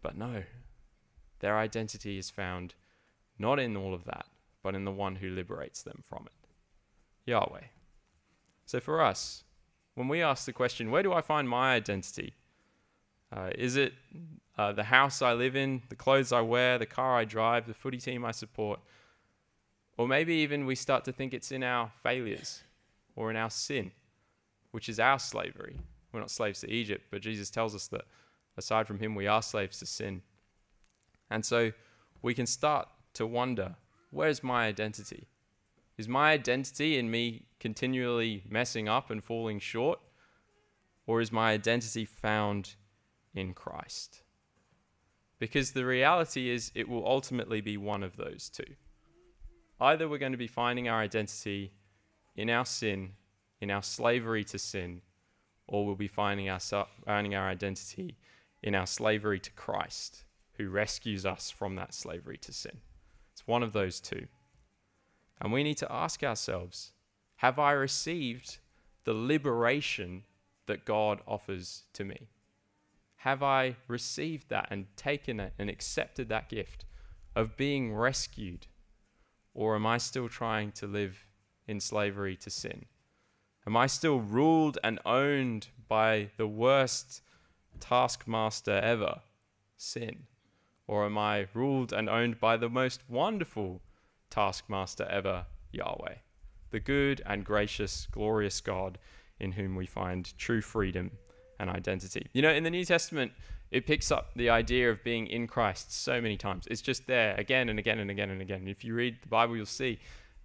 But 0.00 0.16
no, 0.16 0.42
their 1.40 1.58
identity 1.58 2.18
is 2.18 2.30
found 2.30 2.74
not 3.38 3.58
in 3.58 3.76
all 3.76 3.92
of 3.92 4.04
that, 4.04 4.26
but 4.62 4.74
in 4.74 4.84
the 4.84 4.90
one 4.90 5.16
who 5.16 5.30
liberates 5.30 5.82
them 5.82 6.02
from 6.02 6.26
it 6.26 6.42
Yahweh. 7.26 7.64
So 8.66 8.80
for 8.80 9.00
us, 9.00 9.44
when 9.94 10.08
we 10.08 10.22
ask 10.22 10.46
the 10.46 10.52
question, 10.52 10.90
where 10.90 11.02
do 11.02 11.12
I 11.12 11.20
find 11.20 11.48
my 11.48 11.74
identity? 11.74 12.34
Uh, 13.34 13.50
is 13.56 13.76
it 13.76 13.92
uh, 14.58 14.72
the 14.72 14.84
house 14.84 15.22
I 15.22 15.32
live 15.32 15.56
in, 15.56 15.82
the 15.88 15.96
clothes 15.96 16.32
I 16.32 16.40
wear, 16.40 16.78
the 16.78 16.86
car 16.86 17.16
I 17.16 17.24
drive, 17.24 17.66
the 17.66 17.74
footy 17.74 17.98
team 17.98 18.24
I 18.24 18.32
support? 18.32 18.80
Or 19.96 20.06
maybe 20.08 20.34
even 20.36 20.66
we 20.66 20.74
start 20.74 21.04
to 21.04 21.12
think 21.12 21.34
it's 21.34 21.52
in 21.52 21.62
our 21.62 21.90
failures 22.02 22.62
or 23.16 23.30
in 23.30 23.36
our 23.36 23.50
sin, 23.50 23.92
which 24.70 24.88
is 24.88 24.98
our 24.98 25.18
slavery. 25.18 25.78
We're 26.12 26.20
not 26.20 26.30
slaves 26.30 26.60
to 26.60 26.70
Egypt, 26.70 27.06
but 27.10 27.22
Jesus 27.22 27.50
tells 27.50 27.74
us 27.74 27.88
that 27.88 28.02
aside 28.56 28.86
from 28.86 28.98
Him, 28.98 29.14
we 29.14 29.26
are 29.26 29.42
slaves 29.42 29.78
to 29.78 29.86
sin. 29.86 30.22
And 31.30 31.44
so 31.44 31.72
we 32.20 32.34
can 32.34 32.46
start 32.46 32.88
to 33.14 33.26
wonder 33.26 33.76
where's 34.10 34.42
my 34.42 34.66
identity? 34.66 35.28
Is 35.96 36.08
my 36.08 36.32
identity 36.32 36.98
in 36.98 37.10
me 37.10 37.46
continually 37.60 38.44
messing 38.48 38.88
up 38.88 39.10
and 39.10 39.22
falling 39.22 39.58
short? 39.58 40.00
Or 41.06 41.20
is 41.20 41.32
my 41.32 41.52
identity 41.52 42.04
found 42.04 42.74
in 43.34 43.54
Christ? 43.54 44.21
Because 45.42 45.72
the 45.72 45.84
reality 45.84 46.50
is, 46.50 46.70
it 46.72 46.88
will 46.88 47.04
ultimately 47.04 47.60
be 47.60 47.76
one 47.76 48.04
of 48.04 48.16
those 48.16 48.48
two. 48.48 48.76
Either 49.80 50.08
we're 50.08 50.18
going 50.18 50.30
to 50.30 50.38
be 50.38 50.46
finding 50.46 50.88
our 50.88 51.00
identity 51.00 51.72
in 52.36 52.48
our 52.48 52.64
sin, 52.64 53.14
in 53.60 53.68
our 53.68 53.82
slavery 53.82 54.44
to 54.44 54.56
sin, 54.56 55.00
or 55.66 55.84
we'll 55.84 55.96
be 55.96 56.06
finding 56.06 56.48
our, 56.48 56.60
finding 57.04 57.34
our 57.34 57.48
identity 57.48 58.18
in 58.62 58.76
our 58.76 58.86
slavery 58.86 59.40
to 59.40 59.50
Christ, 59.50 60.22
who 60.58 60.68
rescues 60.68 61.26
us 61.26 61.50
from 61.50 61.74
that 61.74 61.92
slavery 61.92 62.36
to 62.36 62.52
sin. 62.52 62.78
It's 63.32 63.44
one 63.44 63.64
of 63.64 63.72
those 63.72 63.98
two. 63.98 64.28
And 65.40 65.52
we 65.52 65.64
need 65.64 65.78
to 65.78 65.92
ask 65.92 66.22
ourselves 66.22 66.92
Have 67.38 67.58
I 67.58 67.72
received 67.72 68.58
the 69.02 69.12
liberation 69.12 70.22
that 70.66 70.84
God 70.84 71.20
offers 71.26 71.82
to 71.94 72.04
me? 72.04 72.28
Have 73.22 73.44
I 73.44 73.76
received 73.86 74.48
that 74.48 74.66
and 74.68 74.86
taken 74.96 75.38
it 75.38 75.52
and 75.56 75.70
accepted 75.70 76.28
that 76.28 76.48
gift 76.48 76.84
of 77.36 77.56
being 77.56 77.94
rescued? 77.94 78.66
Or 79.54 79.76
am 79.76 79.86
I 79.86 79.98
still 79.98 80.28
trying 80.28 80.72
to 80.72 80.88
live 80.88 81.24
in 81.68 81.78
slavery 81.78 82.34
to 82.38 82.50
sin? 82.50 82.86
Am 83.64 83.76
I 83.76 83.86
still 83.86 84.18
ruled 84.18 84.78
and 84.82 84.98
owned 85.06 85.68
by 85.86 86.30
the 86.36 86.48
worst 86.48 87.22
taskmaster 87.78 88.72
ever, 88.72 89.20
sin? 89.76 90.26
Or 90.88 91.04
am 91.04 91.16
I 91.16 91.46
ruled 91.54 91.92
and 91.92 92.10
owned 92.10 92.40
by 92.40 92.56
the 92.56 92.68
most 92.68 93.08
wonderful 93.08 93.82
taskmaster 94.30 95.04
ever, 95.04 95.46
Yahweh, 95.70 96.16
the 96.72 96.80
good 96.80 97.22
and 97.24 97.44
gracious, 97.44 98.08
glorious 98.10 98.60
God 98.60 98.98
in 99.38 99.52
whom 99.52 99.76
we 99.76 99.86
find 99.86 100.36
true 100.36 100.60
freedom 100.60 101.12
and 101.62 101.70
identity? 101.70 102.26
You 102.34 102.42
know, 102.42 102.50
in 102.50 102.64
the 102.64 102.70
New 102.70 102.84
Testament, 102.84 103.32
it 103.70 103.86
picks 103.86 104.10
up 104.10 104.32
the 104.36 104.50
idea 104.50 104.90
of 104.90 105.02
being 105.02 105.26
in 105.26 105.46
Christ 105.46 105.94
so 105.94 106.20
many 106.20 106.36
times. 106.36 106.66
It's 106.70 106.82
just 106.82 107.06
there 107.06 107.34
again 107.36 107.70
and 107.70 107.78
again 107.78 107.98
and 107.98 108.10
again 108.10 108.28
and 108.28 108.42
again. 108.42 108.68
If 108.68 108.84
you 108.84 108.94
read 108.94 109.18
the 109.22 109.28
Bible, 109.28 109.56
you'll 109.56 109.66
see 109.66 109.98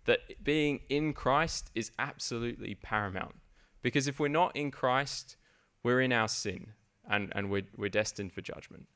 that 0.06 0.43
being 0.43 0.80
in 0.88 1.13
Christ 1.13 1.69
is 1.75 1.91
absolutely 1.99 2.75
paramount. 2.75 3.36
Because 3.82 4.08
if 4.08 4.19
we're 4.19 4.30
not 4.30 4.56
in 4.56 4.71
Christ, 4.71 5.36
we're 5.84 6.01
in 6.01 6.13
our 6.13 6.27
sin 6.27 6.67
and, 7.10 7.32
and 7.36 7.49
we're, 7.49 7.67
we're 7.75 7.89
destined 7.89 8.32
for 8.32 8.41
judgment. 8.41 8.88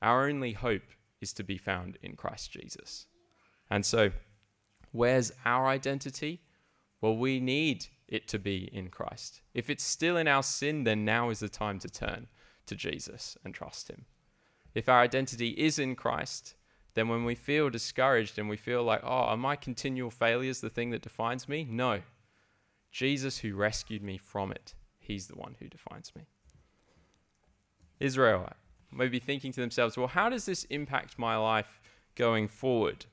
Our 0.00 0.28
only 0.28 0.52
hope 0.52 0.82
is 1.20 1.32
to 1.34 1.44
be 1.44 1.58
found 1.58 1.98
in 2.02 2.16
Christ 2.16 2.52
Jesus. 2.52 3.06
And 3.70 3.84
so, 3.84 4.12
where's 4.92 5.32
our 5.44 5.66
identity? 5.66 6.40
Well, 7.00 7.16
we 7.16 7.40
need 7.40 7.86
it 8.08 8.28
to 8.28 8.38
be 8.38 8.68
in 8.72 8.88
Christ. 8.88 9.40
If 9.54 9.68
it's 9.68 9.84
still 9.84 10.16
in 10.16 10.28
our 10.28 10.42
sin, 10.42 10.84
then 10.84 11.04
now 11.04 11.30
is 11.30 11.40
the 11.40 11.48
time 11.48 11.78
to 11.80 11.88
turn 11.88 12.28
to 12.66 12.76
Jesus 12.76 13.36
and 13.44 13.54
trust 13.54 13.88
Him. 13.88 14.04
If 14.74 14.88
our 14.88 15.00
identity 15.00 15.50
is 15.50 15.78
in 15.78 15.96
Christ, 15.96 16.54
then 16.94 17.08
when 17.08 17.24
we 17.24 17.34
feel 17.34 17.70
discouraged 17.70 18.38
and 18.38 18.48
we 18.48 18.56
feel 18.56 18.82
like, 18.82 19.00
oh, 19.02 19.08
are 19.08 19.36
my 19.36 19.56
continual 19.56 20.10
failures 20.10 20.60
the 20.60 20.70
thing 20.70 20.90
that 20.90 21.02
defines 21.02 21.48
me? 21.48 21.66
No. 21.68 22.00
Jesus, 22.90 23.38
who 23.38 23.54
rescued 23.54 24.02
me 24.02 24.18
from 24.18 24.50
it, 24.50 24.74
He's 24.98 25.26
the 25.26 25.36
one 25.36 25.56
who 25.60 25.68
defines 25.68 26.12
me. 26.16 26.22
Israel 28.00 28.52
may 28.92 29.08
be 29.08 29.18
thinking 29.18 29.52
to 29.52 29.60
themselves, 29.60 29.96
well, 29.96 30.08
how 30.08 30.28
does 30.28 30.46
this 30.46 30.64
impact 30.64 31.18
my 31.18 31.36
life 31.36 31.80
going 32.14 32.48
forward? 32.48 33.06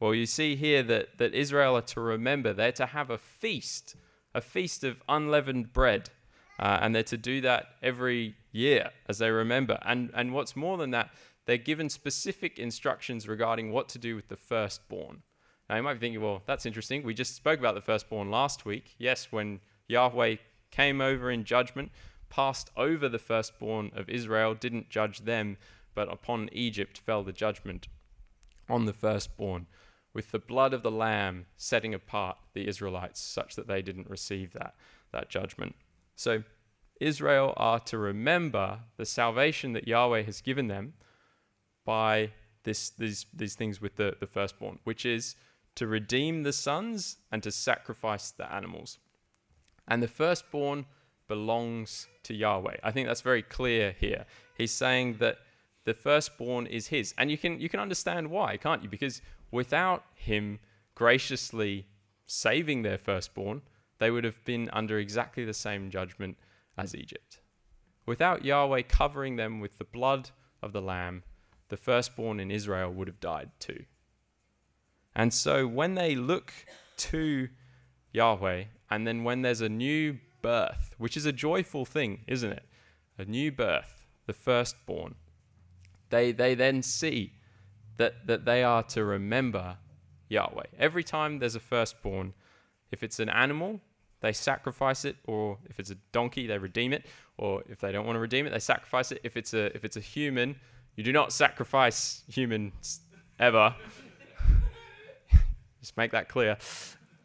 Well, 0.00 0.14
you 0.14 0.26
see 0.26 0.56
here 0.56 0.82
that, 0.84 1.18
that 1.18 1.34
Israel 1.34 1.76
are 1.76 1.82
to 1.82 2.00
remember, 2.00 2.52
they're 2.52 2.72
to 2.72 2.86
have 2.86 3.10
a 3.10 3.18
feast, 3.18 3.96
a 4.36 4.40
feast 4.40 4.84
of 4.84 5.02
unleavened 5.08 5.72
bread. 5.72 6.10
Uh, 6.58 6.78
and 6.80 6.94
they're 6.94 7.02
to 7.02 7.16
do 7.16 7.40
that 7.40 7.66
every 7.82 8.34
year 8.52 8.90
as 9.08 9.18
they 9.18 9.30
remember. 9.30 9.78
And, 9.84 10.10
and 10.14 10.32
what's 10.32 10.54
more 10.54 10.78
than 10.78 10.90
that, 10.92 11.10
they're 11.46 11.58
given 11.58 11.88
specific 11.88 12.58
instructions 12.58 13.28
regarding 13.28 13.72
what 13.72 13.88
to 13.90 13.98
do 13.98 14.14
with 14.14 14.28
the 14.28 14.36
firstborn. 14.36 15.22
Now, 15.68 15.76
you 15.76 15.82
might 15.82 15.94
be 15.94 16.00
thinking, 16.00 16.22
well, 16.22 16.42
that's 16.46 16.64
interesting. 16.64 17.02
We 17.02 17.14
just 17.14 17.34
spoke 17.34 17.58
about 17.58 17.74
the 17.74 17.80
firstborn 17.80 18.30
last 18.30 18.64
week. 18.64 18.94
Yes, 18.98 19.28
when 19.30 19.60
Yahweh 19.88 20.36
came 20.70 21.00
over 21.00 21.30
in 21.30 21.44
judgment, 21.44 21.90
passed 22.30 22.70
over 22.76 23.08
the 23.08 23.18
firstborn 23.18 23.90
of 23.94 24.08
Israel, 24.08 24.54
didn't 24.54 24.90
judge 24.90 25.20
them, 25.20 25.56
but 25.94 26.12
upon 26.12 26.48
Egypt 26.52 26.98
fell 26.98 27.22
the 27.22 27.32
judgment 27.32 27.88
on 28.68 28.84
the 28.84 28.92
firstborn, 28.92 29.66
with 30.16 30.30
the 30.30 30.38
blood 30.38 30.72
of 30.72 30.82
the 30.82 30.90
Lamb 30.90 31.44
setting 31.58 31.92
apart 31.92 32.38
the 32.54 32.66
Israelites 32.66 33.20
such 33.20 33.54
that 33.54 33.68
they 33.68 33.82
didn't 33.82 34.08
receive 34.08 34.54
that, 34.54 34.74
that 35.12 35.28
judgment. 35.28 35.76
So, 36.16 36.42
Israel 36.98 37.52
are 37.58 37.78
to 37.80 37.98
remember 37.98 38.80
the 38.96 39.04
salvation 39.04 39.74
that 39.74 39.86
Yahweh 39.86 40.22
has 40.22 40.40
given 40.40 40.68
them 40.68 40.94
by 41.84 42.30
this, 42.64 42.88
these, 42.88 43.26
these 43.34 43.54
things 43.54 43.82
with 43.82 43.96
the, 43.96 44.16
the 44.18 44.26
firstborn, 44.26 44.78
which 44.84 45.04
is 45.04 45.36
to 45.74 45.86
redeem 45.86 46.42
the 46.42 46.54
sons 46.54 47.18
and 47.30 47.42
to 47.42 47.50
sacrifice 47.50 48.30
the 48.30 48.50
animals. 48.50 48.98
And 49.86 50.02
the 50.02 50.08
firstborn 50.08 50.86
belongs 51.28 52.08
to 52.22 52.32
Yahweh. 52.32 52.78
I 52.82 52.90
think 52.90 53.06
that's 53.06 53.20
very 53.20 53.42
clear 53.42 53.94
here. 54.00 54.24
He's 54.56 54.72
saying 54.72 55.18
that 55.18 55.36
the 55.84 55.92
firstborn 55.94 56.66
is 56.66 56.88
his. 56.88 57.14
And 57.18 57.30
you 57.30 57.36
can 57.36 57.60
you 57.60 57.68
can 57.68 57.80
understand 57.80 58.30
why, 58.30 58.56
can't 58.56 58.82
you? 58.82 58.88
Because 58.88 59.20
without 59.50 60.04
him 60.14 60.58
graciously 60.94 61.86
saving 62.26 62.82
their 62.82 62.98
firstborn, 62.98 63.62
they 63.98 64.10
would 64.10 64.24
have 64.24 64.44
been 64.44 64.68
under 64.72 64.98
exactly 64.98 65.44
the 65.44 65.54
same 65.54 65.90
judgment 65.90 66.36
as 66.76 66.94
Egypt. 66.94 67.40
Without 68.04 68.44
Yahweh 68.44 68.82
covering 68.82 69.36
them 69.36 69.60
with 69.60 69.78
the 69.78 69.84
blood 69.84 70.30
of 70.62 70.72
the 70.72 70.82
lamb, 70.82 71.22
the 71.68 71.76
firstborn 71.76 72.38
in 72.38 72.50
Israel 72.50 72.92
would 72.92 73.08
have 73.08 73.20
died 73.20 73.50
too. 73.58 73.84
And 75.14 75.32
so 75.32 75.66
when 75.66 75.94
they 75.94 76.14
look 76.14 76.52
to 76.98 77.48
Yahweh, 78.12 78.64
and 78.90 79.06
then 79.06 79.24
when 79.24 79.42
there's 79.42 79.60
a 79.60 79.68
new 79.68 80.18
birth, 80.42 80.94
which 80.98 81.16
is 81.16 81.26
a 81.26 81.32
joyful 81.32 81.84
thing, 81.84 82.22
isn't 82.26 82.52
it? 82.52 82.64
A 83.18 83.24
new 83.24 83.50
birth, 83.50 84.06
the 84.26 84.32
firstborn, 84.32 85.16
they, 86.10 86.32
they 86.32 86.54
then 86.54 86.82
see 86.82 87.32
that, 87.96 88.26
that 88.26 88.44
they 88.44 88.62
are 88.62 88.82
to 88.84 89.04
remember 89.04 89.78
Yahweh. 90.28 90.64
Every 90.78 91.04
time 91.04 91.38
there's 91.38 91.54
a 91.54 91.60
firstborn, 91.60 92.34
if 92.90 93.02
it's 93.02 93.20
an 93.20 93.28
animal, 93.28 93.80
they 94.20 94.32
sacrifice 94.32 95.04
it, 95.04 95.16
or 95.24 95.58
if 95.68 95.78
it's 95.78 95.90
a 95.90 95.96
donkey, 96.12 96.46
they 96.46 96.58
redeem 96.58 96.92
it, 96.92 97.06
or 97.38 97.62
if 97.68 97.80
they 97.80 97.92
don't 97.92 98.06
want 98.06 98.16
to 98.16 98.20
redeem 98.20 98.46
it, 98.46 98.50
they 98.50 98.58
sacrifice 98.58 99.12
it. 99.12 99.20
If 99.22 99.36
it's 99.36 99.52
a 99.54 99.66
if 99.76 99.84
it's 99.84 99.96
a 99.96 100.00
human, 100.00 100.56
you 100.94 101.04
do 101.04 101.12
not 101.12 101.32
sacrifice 101.32 102.22
humans 102.28 103.00
ever. 103.38 103.74
Just 105.80 105.96
make 105.96 106.12
that 106.12 106.28
clear. 106.28 106.56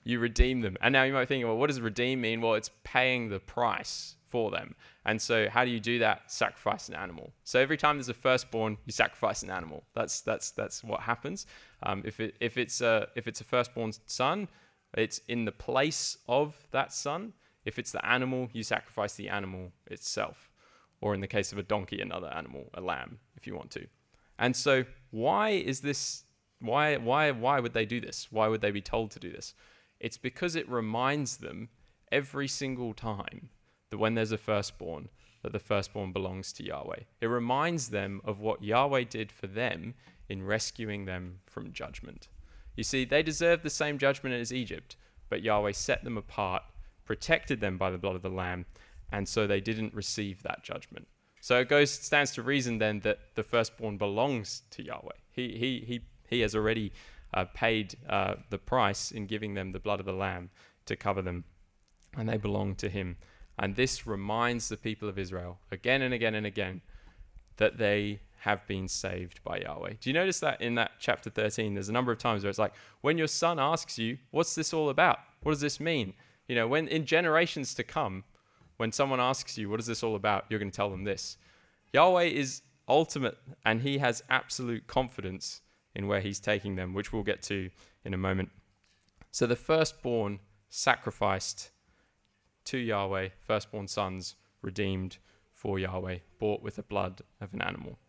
You 0.03 0.19
redeem 0.19 0.62
them. 0.62 0.77
And 0.81 0.91
now 0.93 1.03
you 1.03 1.13
might 1.13 1.27
think, 1.27 1.45
well, 1.45 1.57
what 1.57 1.67
does 1.67 1.79
redeem 1.79 2.21
mean? 2.21 2.41
Well, 2.41 2.55
it's 2.55 2.71
paying 2.84 3.29
the 3.29 3.39
price 3.39 4.15
for 4.27 4.51
them. 4.51 4.75
And 5.06 5.22
so 5.22 5.50
how 5.50 5.66
do 5.66 5.72
you 5.72 5.80
do 5.80 6.00
that? 6.00 6.32
Sacrifice 6.32 6.88
an 6.88 6.96
animal. 6.96 7.34
So 7.44 7.60
every 7.60 7.78
time 7.78 7.98
there's 7.98 8.10
a 8.10 8.14
firstborn, 8.14 8.78
you 8.86 8.92
sacrifice 8.92 9.42
an 9.42 9.50
animal. 9.50 9.84
That's 9.96 10.22
that's 10.22 10.52
that's 10.52 10.84
what 10.84 11.02
happens. 11.02 11.48
Um, 11.84 12.04
if 12.06 12.20
it 12.20 12.36
if 12.40 12.58
it's 12.58 12.82
a 12.82 13.08
if 13.16 13.28
it's 13.28 13.42
a 13.42 13.44
firstborn 13.44 13.94
son, 14.06 14.48
it's 14.96 15.20
in 15.28 15.46
the 15.46 15.52
place 15.52 16.18
of 16.28 16.68
that 16.72 16.94
son. 16.94 17.34
If 17.66 17.80
it's 17.80 17.92
the 17.92 18.06
animal, 18.06 18.50
you 18.54 18.64
sacrifice 18.64 19.16
the 19.16 19.30
animal 19.30 19.72
itself 19.88 20.52
or 21.02 21.16
in 21.16 21.22
the 21.22 21.28
case 21.28 21.52
of 21.52 21.58
a 21.58 21.64
donkey, 21.64 22.00
another 22.00 22.28
animal, 22.28 22.70
a 22.76 22.82
lamb, 22.82 23.20
if 23.36 23.48
you 23.48 23.56
want 23.56 23.72
to. 23.72 23.88
And 24.38 24.56
so, 24.56 24.86
why 25.10 25.50
is 25.50 25.82
this? 25.82 26.24
Why, 26.60 26.98
why, 26.98 27.32
why 27.32 27.60
would 27.60 27.74
they 27.74 27.86
do 27.86 28.00
this? 28.00 28.28
Why 28.30 28.48
would 28.48 28.62
they 28.62 28.70
be 28.70 28.82
told 28.82 29.10
to 29.12 29.20
do 29.20 29.32
this? 29.32 29.56
It's 30.00 30.18
because 30.18 30.56
it 30.56 30.70
reminds 30.70 31.38
them 31.38 31.70
every 32.12 32.48
single 32.48 32.94
time 32.94 33.50
that 33.91 33.99
when 33.99 34.15
there's 34.15 34.32
a 34.32 34.38
firstborn, 34.38 35.10
that 35.43 35.54
the 35.54 35.60
firstborn 35.60 36.12
belongs 36.12 36.51
to 36.54 36.63
Yahweh. 36.63 37.01
It 37.21 37.27
reminds 37.27 37.89
them 37.89 38.21
of 38.25 38.39
what 38.39 38.63
Yahweh 38.63 39.04
did 39.04 39.32
for 39.32 39.47
them 39.47 39.93
in 40.27 40.43
rescuing 40.43 41.06
them 41.06 41.39
from 41.45 41.71
judgment. 41.71 42.27
You 42.75 42.84
see, 42.84 43.06
they 43.06 43.21
deserved 43.21 43.63
the 43.63 43.69
same 43.69 43.99
judgment 43.99 44.34
as 44.34 44.51
Egypt, 44.51 44.95
but 45.30 45.43
Yahweh 45.43 45.73
set 45.73 46.04
them 46.04 46.17
apart 46.17 46.63
protected 47.12 47.60
them 47.60 47.77
by 47.77 47.91
the 47.91 47.97
blood 47.97 48.15
of 48.15 48.21
the 48.21 48.30
Lamb, 48.30 48.65
and 49.12 49.27
so 49.27 49.45
they 49.45 49.60
didn't 49.60 49.93
receive 49.93 50.43
that 50.43 50.63
judgment. 50.63 51.10
So 51.41 51.60
it 51.60 51.67
goes 51.67 51.91
stands 51.91 52.32
to 52.36 52.41
reason 52.41 52.77
then 52.77 53.01
that 53.01 53.19
the 53.36 53.43
firstborn 53.43 53.97
belongs 53.97 54.62
to 54.71 54.82
Yahweh. 54.82 55.19
He 55.30 55.58
he 55.58 55.84
he 55.86 56.01
he 56.30 56.39
has 56.39 56.56
already 56.56 56.93
uh, 57.34 57.45
paid 57.54 57.95
uh, 58.08 58.36
the 58.49 58.58
price 58.58 59.12
in 59.12 59.25
giving 59.25 59.56
them 59.56 59.73
the 59.73 59.80
blood 59.80 59.99
of 59.99 60.06
the 60.06 60.13
lamb 60.13 60.51
to 60.86 60.95
cover 60.95 61.21
them, 61.21 61.43
and 62.15 62.30
they 62.30 62.38
belong 62.38 62.75
to 62.75 62.88
him. 62.88 63.17
And 63.62 63.76
this 63.76 64.08
reminds 64.08 64.69
the 64.69 64.76
people 64.76 65.08
of 65.08 65.19
Israel 65.19 65.60
again 65.71 66.02
and 66.02 66.15
again 66.15 66.34
and 66.34 66.47
again 66.47 66.82
that 67.58 67.78
they 67.78 68.19
have 68.39 68.65
been 68.65 68.88
saved 68.88 69.39
by 69.43 69.60
Yahweh. 69.60 69.93
Do 70.02 70.10
you 70.10 70.15
notice 70.15 70.39
that 70.39 70.60
in 70.62 70.74
that 70.76 70.93
chapter 71.00 71.30
13? 71.30 71.76
There's 71.76 71.88
a 71.88 71.93
number 71.93 72.12
of 72.12 72.17
times 72.17 72.43
where 72.43 72.50
it's 72.50 72.58
like, 72.58 72.74
when 73.02 73.19
your 73.19 73.28
son 73.28 73.60
asks 73.60 74.00
you, 74.00 74.17
What's 74.32 74.56
this 74.56 74.74
all 74.74 74.89
about? 74.89 75.19
What 75.43 75.52
does 75.52 75.62
this 75.62 75.80
mean? 75.80 76.13
You 76.47 76.56
know, 76.56 76.67
when 76.67 76.88
in 76.88 77.06
generations 77.06 77.76
to 77.76 77.84
come, 77.84 78.24
when 78.78 78.91
someone 78.91 79.19
asks 79.19 79.60
you, 79.60 79.69
What 79.69 79.80
is 79.80 79.86
this 79.86 80.02
all 80.02 80.15
about? 80.15 80.45
you're 80.50 80.60
going 80.60 80.71
to 80.71 80.76
tell 80.76 80.89
them 80.89 81.04
this. 81.04 81.38
Yahweh 81.93 82.24
is 82.24 82.63
ultimate 82.88 83.38
and 83.63 83.82
he 83.84 84.00
has 84.00 84.24
absolute 84.28 84.88
confidence 84.88 85.62
in 85.93 86.08
where 86.08 86.21
he's 86.21 86.39
taking 86.39 86.78
them, 86.78 86.95
which 86.95 87.13
we'll 87.13 87.21
get 87.21 87.43
to 87.43 87.69
in 88.04 88.15
a 88.15 88.17
moment. 88.17 88.50
So 89.30 89.45
the 89.45 89.56
firstborn 89.56 90.39
sacrificed 90.69 91.69
to 92.71 92.77
Yahweh, 92.77 93.27
firstborn 93.45 93.88
sons 93.88 94.36
redeemed 94.62 95.17
for 95.51 95.77
Yahweh, 95.77 96.19
bought 96.39 96.63
with 96.63 96.77
the 96.77 96.84
blood 96.84 97.21
of 97.41 97.53
an 97.53 97.62
animal. 97.62 97.99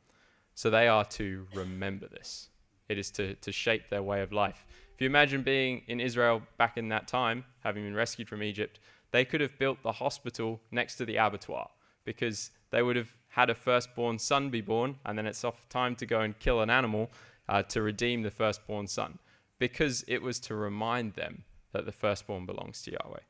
So 0.55 0.71
they 0.71 0.87
are 0.87 1.05
to 1.05 1.49
remember 1.53 2.07
this. 2.07 2.49
It 2.89 2.97
is 2.97 3.11
to, 3.13 3.35
to 3.35 3.51
shape 3.51 3.89
their 3.89 4.05
way 4.05 4.23
of 4.23 4.31
life. 4.31 4.65
If 4.95 5.01
you 5.01 5.07
imagine 5.07 5.43
being 5.43 5.83
in 5.89 5.99
Israel 5.99 6.43
back 6.59 6.77
in 6.77 6.89
that 6.91 7.09
time, 7.09 7.45
having 7.65 7.83
been 7.83 7.97
rescued 7.97 8.29
from 8.29 8.43
Egypt, 8.43 8.79
they 9.11 9.25
could 9.25 9.41
have 9.41 9.59
built 9.59 9.83
the 9.83 9.93
hospital 9.93 10.61
next 10.71 10.95
to 10.97 11.05
the 11.05 11.17
abattoir 11.17 11.69
because 12.05 12.53
they 12.71 12.83
would 12.83 12.97
have 12.97 13.17
had 13.31 13.51
a 13.51 13.57
firstborn 13.57 14.19
son 14.21 14.49
be 14.49 14.61
born, 14.61 14.97
and 15.05 15.19
then 15.19 15.27
it's 15.27 15.43
off 15.43 15.69
time 15.69 15.97
to 15.97 16.07
go 16.07 16.21
and 16.21 16.39
kill 16.39 16.61
an 16.61 16.71
animal 16.71 17.11
uh, 17.49 17.63
to 17.65 17.83
redeem 17.83 18.23
the 18.23 18.31
firstborn 18.31 18.87
son, 18.87 19.19
because 19.59 20.05
it 20.07 20.23
was 20.23 20.39
to 20.39 20.55
remind 20.55 21.15
them 21.15 21.43
that 21.73 21.85
the 21.85 21.93
firstborn 21.93 22.47
belongs 22.47 22.83
to 22.83 22.93
Yahweh. 22.93 23.21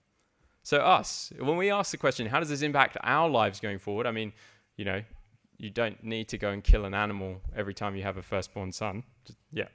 So, 0.62 0.78
us, 0.78 1.32
when 1.38 1.56
we 1.56 1.70
ask 1.70 1.90
the 1.90 1.96
question, 1.96 2.26
how 2.26 2.38
does 2.38 2.48
this 2.48 2.62
impact 2.62 2.96
our 3.02 3.28
lives 3.28 3.58
going 3.58 3.78
forward? 3.78 4.06
I 4.06 4.12
mean, 4.12 4.32
you 4.76 4.84
know, 4.84 5.02
you 5.58 5.70
don't 5.70 6.02
need 6.04 6.28
to 6.28 6.38
go 6.38 6.50
and 6.50 6.62
kill 6.62 6.84
an 6.84 6.94
animal 6.94 7.40
every 7.54 7.74
time 7.74 7.96
you 7.96 8.02
have 8.02 8.16
a 8.16 8.22
firstborn 8.22 8.72
son. 8.72 9.02
Just, 9.24 9.38
yeah, 9.52 9.68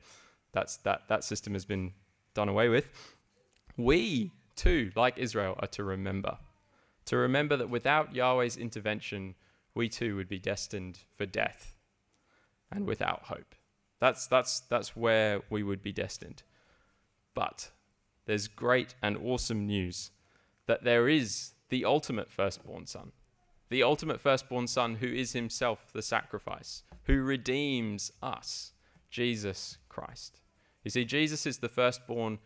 that's 0.54 0.78
that 0.78 1.02
that 1.10 1.24
system 1.24 1.54
has 1.54 1.66
been 1.66 1.94
done 2.34 2.50
away 2.50 2.70
with. 2.70 2.90
We 3.76 4.32
too, 4.56 4.92
like 4.96 5.18
Israel, 5.18 5.56
are 5.60 5.68
to 5.68 5.84
remember, 5.84 6.38
to 7.06 7.18
remember 7.18 7.56
that 7.58 7.70
without 7.70 8.16
Yahweh's 8.16 8.58
intervention, 8.58 9.36
we 9.76 9.88
too 9.88 10.16
would 10.16 10.28
be 10.28 10.40
destined 10.40 11.00
for 11.16 11.26
death 11.26 11.76
and 12.72 12.86
without 12.86 13.24
hope. 13.24 13.56
That's, 14.00 14.28
that's, 14.28 14.62
that's 14.62 14.96
where 14.96 15.42
we 15.50 15.64
would 15.64 15.82
be 15.82 15.92
destined. 15.92 16.44
But 17.34 17.72
there's 18.26 18.48
great 18.48 18.96
and 19.02 19.18
awesome 19.18 19.66
news 19.66 20.12
that 20.68 20.84
there 20.84 21.10
is 21.10 21.54
the 21.70 21.84
ultimate 21.84 22.32
firstborn 22.32 22.86
son, 22.86 23.12
the 23.70 23.84
ultimate 23.84 24.22
firstborn 24.22 24.68
son 24.68 24.96
who 24.96 25.08
is 25.08 25.34
himself 25.34 25.92
the 25.92 26.02
sacrifice, 26.02 26.84
who 27.04 27.22
redeems 27.22 28.12
us, 28.22 28.74
Jesus 29.10 29.78
Christ. 29.90 30.40
You 30.84 30.92
see, 30.92 31.06
Jesus 31.06 31.46
is 31.46 31.58
the 31.58 31.70
firstborn 31.70 32.40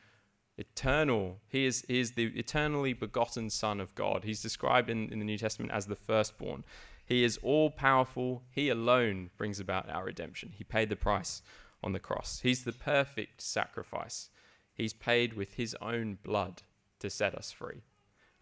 eternal. 0.57 1.39
He 1.47 1.65
is, 1.65 1.83
he 1.87 1.99
is 1.99 2.13
the 2.13 2.27
eternally 2.27 2.93
begotten 2.93 3.49
Son 3.49 3.79
of 3.79 3.93
God. 3.95 4.23
He's 4.23 4.41
described 4.41 4.89
in, 4.89 5.11
in 5.11 5.19
the 5.19 5.25
New 5.25 5.37
Testament 5.37 5.71
as 5.71 5.87
the 5.87 5.95
firstborn. 5.95 6.63
He 7.05 7.23
is 7.23 7.37
all 7.43 7.69
powerful. 7.69 8.43
He 8.49 8.69
alone 8.69 9.31
brings 9.37 9.59
about 9.59 9.89
our 9.89 10.05
redemption. 10.05 10.53
He 10.55 10.63
paid 10.63 10.89
the 10.89 10.95
price 10.95 11.41
on 11.83 11.93
the 11.93 11.99
cross. 11.99 12.39
He's 12.41 12.63
the 12.63 12.71
perfect 12.71 13.41
sacrifice. 13.41 14.29
He's 14.73 14.93
paid 14.93 15.33
with 15.33 15.53
his 15.53 15.75
own 15.81 16.17
blood 16.23 16.63
to 16.99 17.09
set 17.09 17.35
us 17.35 17.51
free. 17.51 17.81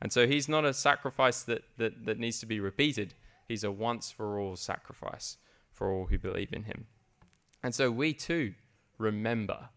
And 0.01 0.13
so 0.13 0.27
he's 0.27 0.47
not 0.47 0.65
a 0.65 0.73
sacrifice 0.73 1.43
that, 1.43 1.63
that, 1.77 2.05
that 2.05 2.19
needs 2.19 2.39
to 2.39 2.45
be 2.45 2.59
repeated. 2.59 3.13
He's 3.47 3.63
a 3.63 3.71
once 3.71 4.11
for 4.11 4.39
all 4.39 4.55
sacrifice 4.55 5.37
for 5.71 5.91
all 5.91 6.05
who 6.07 6.17
believe 6.17 6.53
in 6.53 6.63
him. 6.63 6.87
And 7.63 7.75
so 7.75 7.91
we 7.91 8.13
too 8.13 8.53
remember, 8.97 9.69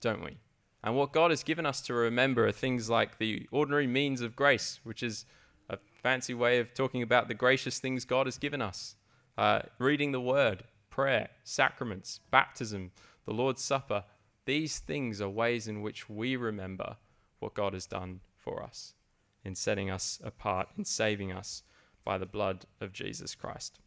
don't 0.00 0.24
we? 0.24 0.38
And 0.82 0.96
what 0.96 1.12
God 1.12 1.30
has 1.30 1.42
given 1.42 1.66
us 1.66 1.80
to 1.82 1.94
remember 1.94 2.46
are 2.46 2.52
things 2.52 2.88
like 2.88 3.18
the 3.18 3.46
ordinary 3.50 3.86
means 3.86 4.20
of 4.20 4.36
grace, 4.36 4.80
which 4.84 5.02
is 5.02 5.26
a 5.68 5.78
fancy 6.02 6.34
way 6.34 6.58
of 6.58 6.74
talking 6.74 7.02
about 7.02 7.28
the 7.28 7.34
gracious 7.34 7.78
things 7.78 8.04
God 8.04 8.26
has 8.26 8.38
given 8.38 8.62
us 8.62 8.96
uh, 9.38 9.60
reading 9.78 10.12
the 10.12 10.20
word, 10.20 10.64
prayer, 10.90 11.28
sacraments, 11.44 12.20
baptism, 12.30 12.90
the 13.26 13.32
Lord's 13.32 13.62
Supper. 13.62 14.04
These 14.44 14.78
things 14.78 15.20
are 15.20 15.28
ways 15.28 15.68
in 15.68 15.82
which 15.82 16.08
we 16.08 16.36
remember 16.36 16.96
what 17.38 17.54
God 17.54 17.74
has 17.74 17.86
done 17.86 18.20
for 18.36 18.62
us 18.62 18.94
in 19.44 19.54
setting 19.54 19.90
us 19.90 20.20
apart, 20.22 20.68
and 20.76 20.86
saving 20.86 21.32
us 21.32 21.62
by 22.04 22.18
the 22.18 22.26
blood 22.26 22.66
of 22.80 22.92
Jesus 22.92 23.34
Christ. 23.34 23.78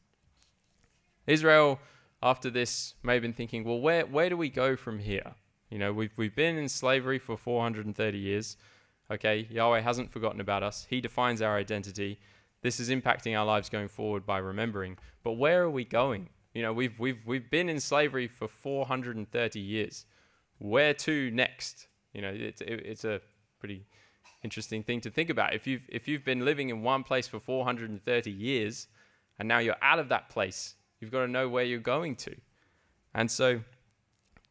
Israel, 1.28 1.80
after 2.22 2.50
this, 2.50 2.96
may 3.04 3.14
have 3.14 3.22
been 3.22 3.34
thinking, 3.34 3.64
well, 3.64 3.80
where, 3.80 4.06
where 4.06 4.30
do 4.30 4.38
we 4.38 4.50
go 4.50 4.76
from 4.76 5.00
here? 5.00 5.36
You 5.70 5.80
know, 5.80 5.92
we've, 5.92 6.12
we've 6.18 6.36
been 6.36 6.58
in 6.58 6.70
slavery 6.70 7.20
for 7.20 7.38
430 7.38 8.18
years. 8.18 8.58
Okay, 9.12 9.48
Yahweh 9.50 9.82
hasn't 9.82 10.12
forgotten 10.12 10.40
about 10.40 10.64
us. 10.64 10.88
He 10.90 11.02
defines 11.02 11.42
our 11.42 11.58
identity. 11.58 12.20
This 12.62 12.80
is 12.80 12.90
impacting 12.90 13.38
our 13.38 13.46
lives 13.46 13.70
going 13.70 13.90
forward 13.90 14.26
by 14.26 14.38
remembering. 14.38 14.98
But 15.24 15.34
where 15.34 15.64
are 15.64 15.70
we 15.70 15.84
going? 15.84 16.30
You 16.54 16.62
know, 16.62 16.74
we've 16.74 17.00
we've 17.00 17.26
we've 17.26 17.50
been 17.50 17.68
in 17.68 17.80
slavery 17.80 18.28
for 18.28 18.48
430 18.48 19.60
years. 19.60 20.06
Where 20.60 20.94
to 20.94 21.32
next? 21.32 21.88
You 22.14 22.22
know, 22.22 22.32
it's 22.34 22.62
it, 22.62 22.82
it's 22.86 23.04
a 23.04 23.22
pretty 23.60 23.86
interesting 24.44 24.84
thing 24.84 25.02
to 25.02 25.10
think 25.10 25.30
about. 25.30 25.54
If 25.54 25.68
you've 25.68 25.86
if 25.90 26.08
you've 26.08 26.24
been 26.24 26.46
living 26.46 26.70
in 26.70 26.82
one 26.82 27.04
place 27.04 27.28
for 27.28 27.40
430 27.40 28.32
years, 28.32 28.88
and 29.40 29.48
now 29.48 29.60
you're 29.60 29.76
out 29.82 30.00
of 30.00 30.10
that 30.10 30.30
place, 30.30 30.76
you've 31.00 31.12
got 31.12 31.22
to 31.22 31.28
know 31.28 31.50
where 31.50 31.64
you're 31.64 31.80
going 31.80 32.16
to. 32.18 32.36
And 33.14 33.30
so, 33.32 33.62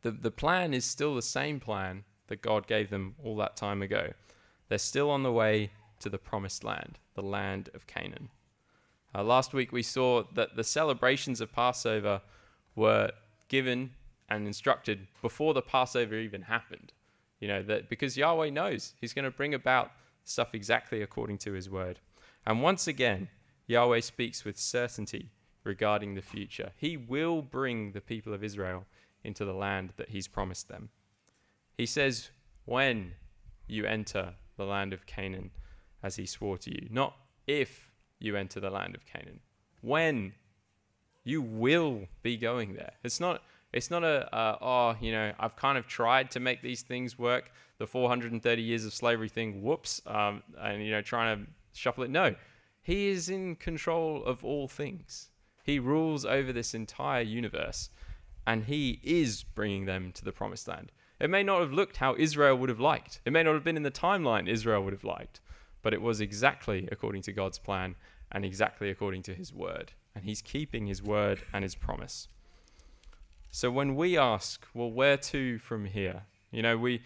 the 0.03 0.11
the 0.11 0.31
plan 0.31 0.75
is 0.75 0.85
still 0.85 1.15
the 1.15 1.23
same 1.23 1.61
plan 1.61 2.05
that 2.29 2.43
God 2.43 2.67
gave 2.67 2.91
them 2.91 3.15
all 3.23 3.37
that 3.37 3.57
time 3.57 3.83
ago. 3.83 4.13
They're 4.69 4.79
still 4.79 5.11
on 5.11 5.23
the 5.23 5.33
way 5.33 5.71
to 6.01 6.09
the 6.09 6.19
promised 6.19 6.65
land, 6.65 6.99
the 7.15 7.23
land 7.23 7.69
of 7.75 7.87
Canaan. 7.87 8.31
Uh, 9.15 9.23
last 9.23 9.53
week 9.53 9.73
we 9.73 9.83
saw 9.83 10.25
that 10.35 10.57
the 10.57 10.65
celebrations 10.65 11.41
of 11.41 11.53
Passover 11.53 12.23
were 12.75 13.11
given 13.49 13.91
and 14.29 14.47
instructed 14.47 15.07
before 15.21 15.53
the 15.53 15.61
Passover 15.61 16.15
even 16.15 16.43
happened. 16.43 16.93
You 17.43 17.49
know, 17.49 17.63
that 17.65 17.89
because 17.89 18.17
Yahweh 18.17 18.51
knows 18.51 18.95
He's 19.01 19.13
going 19.13 19.25
to 19.25 19.31
bring 19.31 19.53
about 19.53 19.91
stuff 20.25 20.55
exactly 20.55 21.03
according 21.03 21.39
to 21.39 21.53
His 21.53 21.69
word. 21.69 21.99
And 22.47 22.63
once 22.63 22.87
again, 22.87 23.29
Yahweh 23.67 24.01
speaks 24.01 24.45
with 24.45 24.59
certainty 24.59 25.31
regarding 25.65 26.15
the 26.15 26.23
future. 26.23 26.71
He 26.77 26.97
will 26.97 27.43
bring 27.43 27.93
the 27.93 28.01
people 28.01 28.33
of 28.33 28.43
Israel 28.43 28.85
into 29.25 29.45
the 29.45 29.53
land 29.53 29.93
that 29.97 30.11
He's 30.11 30.29
promised 30.29 30.69
them. 30.69 30.91
He 31.77 31.87
says, 31.87 32.31
When 32.65 33.13
you 33.67 33.87
enter 33.87 34.35
the 34.57 34.65
land 34.65 34.93
of 34.93 35.07
Canaan 35.07 35.51
as 36.03 36.17
he 36.17 36.27
swore 36.27 36.59
to 36.59 36.71
you. 36.71 36.89
Not 36.91 37.17
if 37.47 37.91
you 38.19 38.37
enter 38.37 38.61
the 38.61 38.71
land 38.71 38.95
of 38.95 39.07
Canaan. 39.07 39.41
When 39.81 40.35
you 41.25 41.43
will 41.43 42.07
be 42.23 42.37
going 42.37 42.75
there. 42.75 42.93
It's 43.03 43.21
not 43.21 43.43
it's 43.73 43.91
not 43.91 44.05
a 44.05 44.35
uh, 44.35 44.59
oh, 44.61 44.97
you 45.01 45.13
know, 45.13 45.33
I've 45.39 45.57
kind 45.57 45.79
of 45.79 45.87
tried 45.87 46.31
to 46.33 46.41
make 46.41 46.63
these 46.63 46.83
things 46.83 47.19
work. 47.19 47.51
The 47.79 47.87
430 47.87 48.63
years 48.63 48.85
of 48.85 48.95
slavery 48.95 49.29
thing, 49.29 49.63
whoops, 49.63 50.01
um, 50.07 50.43
and 50.61 50.85
you 50.85 50.91
know, 50.91 51.03
trying 51.03 51.37
to 51.37 51.51
shuffle 51.73 52.05
it. 52.05 52.11
No, 52.11 52.35
he 52.83 53.09
is 53.09 53.29
in 53.29 53.57
control 53.57 54.25
of 54.25 54.45
all 54.45 54.69
things. 54.69 55.31
He 55.65 55.79
rules 55.79 56.25
over 56.25 56.53
this 56.53 56.75
entire 56.75 57.23
universe, 57.23 57.91
and 58.47 58.65
he 58.65 59.01
is 59.03 59.45
bringing 59.45 59.87
them 59.87 60.13
to 60.13 60.25
the 60.25 60.33
promised 60.33 60.69
land. 60.69 60.93
It 61.21 61.31
may 61.31 61.45
not 61.45 61.61
have 61.61 61.73
looked 61.73 61.99
how 61.99 62.17
Israel 62.19 62.57
would 62.57 62.69
have 62.69 62.81
liked. 62.81 63.21
It 63.25 63.33
may 63.33 63.45
not 63.45 63.55
have 63.55 63.63
been 63.63 63.77
in 63.77 63.85
the 63.85 63.93
timeline 63.93 64.49
Israel 64.49 64.83
would 64.83 64.93
have 64.93 65.05
liked, 65.05 65.41
but 65.81 65.95
it 65.95 66.03
was 66.03 66.21
exactly 66.21 66.89
according 66.91 67.23
to 67.23 67.33
God's 67.33 67.59
plan 67.59 67.95
and 68.33 68.45
exactly 68.45 68.91
according 68.91 69.23
to 69.25 69.35
his 69.35 69.53
word. 69.53 69.93
And 70.17 70.25
he's 70.25 70.43
keeping 70.43 70.89
his 70.89 71.03
word 71.03 71.43
and 71.53 71.63
his 71.63 71.77
promise. 71.77 72.27
So 73.53 73.71
when 73.71 73.95
we 73.95 74.19
ask, 74.19 74.67
well, 74.75 74.91
where 74.91 75.17
to 75.17 75.59
from 75.59 75.85
here? 75.85 76.25
You 76.51 76.63
know, 76.63 76.77
we 76.77 77.03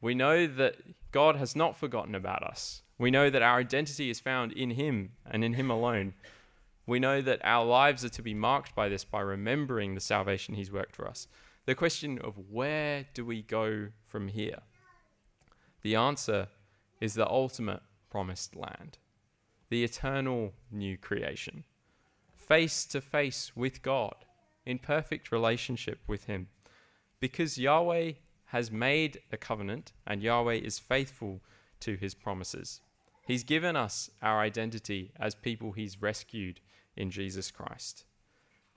we 0.00 0.14
know 0.14 0.46
that 0.46 0.76
God 1.10 1.36
has 1.36 1.54
not 1.54 1.76
forgotten 1.76 2.14
about 2.14 2.42
us. 2.42 2.82
We 2.98 3.10
know 3.10 3.28
that 3.28 3.42
our 3.42 3.58
identity 3.58 4.08
is 4.08 4.18
found 4.18 4.52
in 4.52 4.70
him 4.70 5.12
and 5.30 5.44
in 5.44 5.52
him 5.52 5.70
alone. 5.70 6.14
We 6.86 6.98
know 6.98 7.20
that 7.20 7.40
our 7.44 7.66
lives 7.66 8.04
are 8.04 8.08
to 8.08 8.22
be 8.22 8.34
marked 8.34 8.74
by 8.74 8.88
this 8.88 9.04
by 9.04 9.20
remembering 9.20 9.94
the 9.94 10.00
salvation 10.00 10.54
he's 10.54 10.72
worked 10.72 10.96
for 10.96 11.06
us 11.06 11.28
the 11.64 11.74
question 11.74 12.18
of 12.18 12.34
where 12.50 13.06
do 13.14 13.24
we 13.24 13.42
go 13.42 13.88
from 14.06 14.28
here? 14.28 14.60
The 15.82 15.94
answer 15.94 16.48
is 17.00 17.14
the 17.14 17.28
ultimate 17.28 17.82
promised 18.10 18.56
land, 18.56 18.98
the 19.68 19.84
eternal 19.84 20.52
new 20.70 20.96
creation, 20.96 21.64
face 22.34 22.84
to 22.86 23.00
face 23.00 23.52
with 23.54 23.82
God, 23.82 24.24
in 24.64 24.78
perfect 24.78 25.32
relationship 25.32 26.00
with 26.06 26.24
Him. 26.24 26.48
Because 27.20 27.58
Yahweh 27.58 28.12
has 28.46 28.70
made 28.70 29.20
a 29.30 29.36
covenant 29.36 29.92
and 30.06 30.22
Yahweh 30.22 30.54
is 30.54 30.78
faithful 30.78 31.40
to 31.80 31.96
His 31.96 32.14
promises. 32.14 32.80
He's 33.26 33.44
given 33.44 33.76
us 33.76 34.10
our 34.20 34.40
identity 34.40 35.12
as 35.18 35.34
people 35.34 35.72
He's 35.72 36.02
rescued 36.02 36.60
in 36.96 37.10
Jesus 37.10 37.50
Christ. 37.50 38.04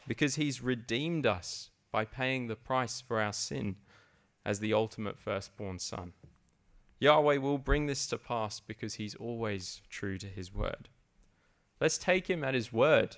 Because 0.07 0.35
He's 0.35 0.61
redeemed 0.61 1.25
us 1.25 1.69
by 1.91 2.05
paying 2.05 2.47
the 2.47 2.55
price 2.55 3.01
for 3.01 3.21
our 3.21 3.33
sin 3.33 3.77
as 4.45 4.59
the 4.59 4.73
ultimate 4.73 5.17
firstborn 5.17 5.79
son. 5.79 6.13
Yahweh 6.99 7.37
will 7.37 7.57
bring 7.57 7.87
this 7.87 8.07
to 8.07 8.17
pass 8.17 8.59
because 8.59 8.95
he's 8.95 9.15
always 9.15 9.81
true 9.89 10.17
to 10.17 10.27
his 10.27 10.53
word. 10.53 10.89
Let's 11.81 11.97
take 11.97 12.29
him 12.29 12.43
at 12.43 12.53
his 12.53 12.71
word, 12.71 13.17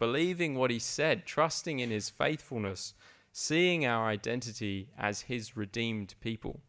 believing 0.00 0.54
what 0.54 0.70
he 0.70 0.78
said, 0.78 1.26
trusting 1.26 1.78
in 1.78 1.90
his 1.90 2.08
faithfulness, 2.08 2.94
seeing 3.32 3.84
our 3.84 4.08
identity 4.08 4.88
as 4.98 5.20
his 5.20 5.56
redeemed 5.56 6.14
people, 6.20 6.62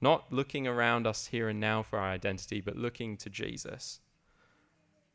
not 0.00 0.32
looking 0.32 0.68
around 0.68 1.04
us 1.04 1.26
here 1.26 1.48
and 1.48 1.58
now 1.58 1.82
for 1.82 1.98
our 1.98 2.10
identity, 2.10 2.60
but 2.60 2.76
looking 2.76 3.16
to 3.16 3.28
Jesus. 3.28 3.98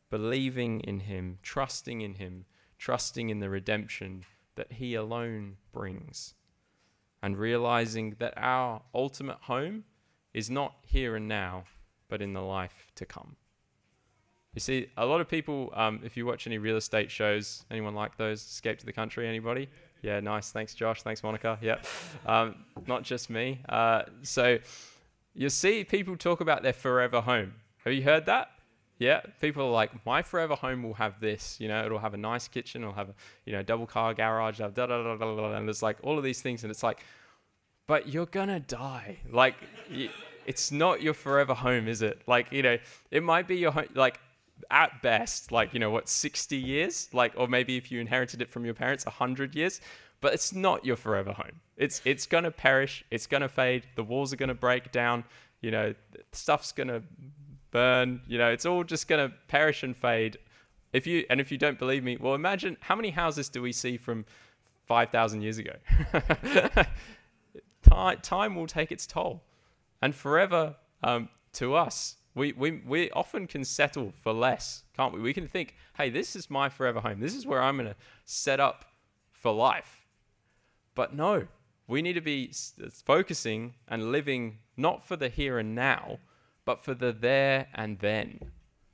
Believing 0.10 0.82
in 0.82 1.00
him, 1.00 1.40
trusting 1.42 2.02
in 2.02 2.16
him, 2.16 2.46
trusting 2.78 3.30
in 3.30 3.40
the 3.40 3.50
redemption 3.50 4.26
that 4.56 4.74
he 4.74 4.94
alone 4.94 5.56
brings, 5.72 6.34
and 7.24 7.38
realizing 7.38 8.18
that 8.20 8.34
our 8.36 8.82
ultimate 8.94 9.38
home 9.44 9.86
is 10.34 10.50
not 10.50 10.76
here 10.86 11.16
and 11.16 11.28
now, 11.30 11.64
but 12.10 12.22
in 12.22 12.34
the 12.34 12.42
life 12.42 12.88
to 12.96 13.06
come. 13.06 13.38
You 14.54 14.60
see, 14.60 14.88
a 14.98 15.06
lot 15.06 15.22
of 15.22 15.30
people, 15.30 15.72
um, 15.74 16.02
if 16.04 16.18
you 16.18 16.26
watch 16.26 16.46
any 16.46 16.58
real 16.58 16.76
estate 16.76 17.10
shows, 17.10 17.66
anyone 17.72 17.96
like 17.96 18.18
those, 18.18 18.42
Escape 18.42 18.80
to 18.80 18.86
the 18.86 18.92
Country, 18.92 19.28
anybody? 19.28 19.70
Yeah, 20.02 20.20
nice. 20.20 20.52
Thanks, 20.52 20.74
Josh. 20.74 21.04
Thanks, 21.04 21.24
Monica. 21.24 21.58
Yeah. 21.62 21.78
Um, 22.26 22.56
not 22.86 23.04
just 23.04 23.30
me. 23.30 23.62
Uh, 23.70 24.04
so 24.24 24.58
you 25.34 25.50
see 25.50 25.86
people 25.86 26.18
talk 26.18 26.42
about 26.42 26.64
their 26.64 26.74
forever 26.74 27.22
home. 27.22 27.54
Have 27.86 27.94
you 27.94 28.04
heard 28.04 28.26
that? 28.26 28.50
Yeah, 29.00 29.22
people 29.40 29.64
are 29.64 29.72
like, 29.72 30.06
my 30.06 30.22
forever 30.22 30.54
home 30.54 30.84
will 30.84 30.94
have 30.94 31.20
this, 31.20 31.60
you 31.60 31.68
know, 31.68 31.84
it'll 31.84 31.98
have 31.98 32.14
a 32.14 32.18
nice 32.18 32.48
kitchen, 32.48 32.84
it'll 32.84 32.94
have 32.94 33.10
a, 33.10 33.16
you 33.46 33.54
know, 33.54 33.64
double 33.64 33.88
car 33.88 34.14
garage, 34.14 34.60
da 34.60 34.68
da 34.68 34.86
da 34.86 35.16
da 35.16 35.16
da, 35.16 35.54
and 35.54 35.68
there's 35.68 35.82
like 35.82 35.98
all 36.04 36.20
of 36.20 36.24
these 36.24 36.40
things, 36.40 36.64
and 36.64 36.70
it's 36.70 36.84
like, 36.84 37.04
but 37.88 38.10
you're 38.10 38.28
gonna 38.28 38.60
die. 38.60 39.18
Like, 39.32 39.56
it's 40.46 40.72
not 40.72 41.02
your 41.02 41.16
forever 41.16 41.56
home, 41.56 41.88
is 41.88 42.04
it? 42.04 42.22
Like, 42.28 42.52
you 42.52 42.62
know, 42.62 42.78
it 43.10 43.24
might 43.24 43.48
be 43.48 43.56
your 43.56 43.72
home, 43.72 43.88
like, 43.96 44.20
at 44.70 45.02
best, 45.02 45.52
like, 45.52 45.74
you 45.74 45.80
know, 45.80 45.90
what, 45.90 46.10
60 46.10 46.56
years? 46.58 47.10
Like, 47.14 47.34
or 47.38 47.48
maybe 47.48 47.78
if 47.78 47.92
you 47.92 48.00
inherited 48.00 48.42
it 48.42 48.50
from 48.50 48.66
your 48.66 48.74
parents, 48.74 49.06
100 49.06 49.56
years. 49.56 49.82
But 50.20 50.34
it's 50.34 50.54
not 50.54 50.86
your 50.86 50.96
forever 50.96 51.34
home. 51.34 51.62
It's, 51.78 52.02
it's 52.06 52.28
going 52.28 52.44
to 52.44 52.52
perish. 52.52 53.04
It's 53.10 53.26
going 53.26 53.42
to 53.42 53.50
fade. 53.50 53.88
The 53.96 54.04
walls 54.04 54.32
are 54.32 54.36
going 54.36 54.50
to 54.50 54.56
break 54.56 54.92
down. 54.92 55.24
You 55.62 55.72
know, 55.72 55.94
stuff's 56.32 56.72
going 56.72 56.90
to 56.90 57.02
burn. 57.72 58.22
You 58.28 58.38
know, 58.38 58.50
it's 58.52 58.66
all 58.66 58.84
just 58.84 59.08
going 59.08 59.30
to 59.30 59.36
perish 59.48 59.82
and 59.82 59.98
fade. 59.98 60.38
If 60.94 61.08
you, 61.08 61.26
and 61.30 61.42
if 61.42 61.52
you 61.52 61.58
don't 61.58 61.80
believe 61.80 62.04
me, 62.04 62.18
well, 62.20 62.36
imagine 62.36 62.78
how 62.82 62.96
many 62.96 63.10
houses 63.10 63.50
do 63.50 63.62
we 63.62 63.72
see 63.72 63.98
from 63.98 64.26
5,000 64.86 65.42
years 65.42 65.58
ago? 65.58 65.74
time, 67.82 68.20
time 68.22 68.56
will 68.56 68.68
take 68.68 68.92
its 68.92 69.08
toll. 69.08 69.42
And 70.02 70.14
forever 70.14 70.76
um, 71.04 71.30
to 71.54 71.76
us 71.76 72.18
we, 72.34 72.54
we, 72.54 72.82
we 72.86 73.12
often 73.12 73.48
can 73.48 73.66
settle 73.66 74.14
for 74.22 74.32
less, 74.32 74.84
can't 74.96 75.14
we? 75.14 75.20
We 75.20 75.34
can 75.34 75.48
think, 75.48 75.76
hey, 75.98 76.10
this 76.10 76.36
is 76.36 76.50
my 76.50 76.70
forever 76.70 77.02
home. 77.02 77.20
This 77.20 77.36
is 77.36 77.46
where 77.46 77.62
I'm 77.62 77.78
going 77.78 77.90
to 77.90 77.96
set 78.26 78.60
up 78.60 78.86
for 79.32 79.54
life. 79.54 80.06
But 80.96 81.14
no, 81.14 81.48
we 81.88 82.02
need 82.02 82.14
to 82.14 82.22
be 82.22 82.54
focusing 83.06 83.74
and 83.88 84.12
living 84.12 84.60
not 84.78 85.06
for 85.06 85.16
the 85.16 85.30
here 85.30 85.60
and 85.60 85.76
now, 85.76 86.20
but 86.64 86.84
for 86.84 86.94
the 86.94 87.12
there 87.12 87.68
and 87.74 88.00
then. 88.00 88.40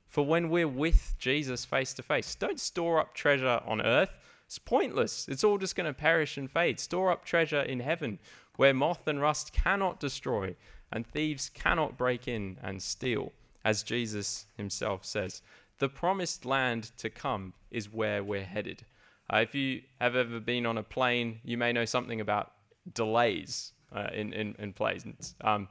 For 0.08 0.26
when 0.26 0.50
we're 0.50 0.67
with 0.67 1.15
Jesus 1.19 1.65
face 1.65 1.93
to 1.93 2.04
face. 2.04 2.34
Don't 2.34 2.60
store 2.60 3.00
up 3.00 3.13
treasure 3.13 3.62
on 3.65 3.82
earth. 3.82 4.17
It's 4.45 4.58
pointless. 4.58 5.28
It's 5.28 5.43
all 5.43 5.58
just 5.58 5.76
going 5.76 5.86
to 5.86 5.93
perish 5.93 6.38
and 6.38 6.50
fade. 6.50 6.80
Store 6.80 7.12
up 7.12 7.26
treasure 7.26 7.62
in 7.62 7.82
heaven 7.82 8.17
where 8.56 8.73
moth 8.73 9.08
and 9.08 9.21
rust 9.21 9.54
cannot 9.54 10.00
destroy 10.00 10.56
and 10.91 11.06
thieves 11.06 11.50
cannot 11.50 11.97
break 11.97 12.28
in 12.28 12.58
and 12.62 12.82
steal, 12.82 13.32
as 13.63 13.84
Jesus 13.84 14.45
himself 14.56 15.06
says. 15.06 15.41
The 15.80 15.89
promised 15.89 16.45
land 16.45 16.91
to 16.97 17.10
come 17.10 17.54
is 17.71 17.93
where 17.93 18.23
we're 18.23 18.43
headed. 18.43 18.86
Uh, 19.32 19.38
if 19.38 19.54
you 19.54 19.82
have 20.00 20.15
ever 20.15 20.39
been 20.39 20.65
on 20.65 20.78
a 20.78 20.84
plane, 20.84 21.39
you 21.43 21.58
may 21.58 21.73
know 21.73 21.86
something 21.86 22.21
about 22.21 22.54
delays 22.93 23.73
uh, 23.93 24.08
in, 24.13 24.34
in, 24.34 24.56
in 24.58 24.73
planes. 24.73 25.36
Um, 25.41 25.67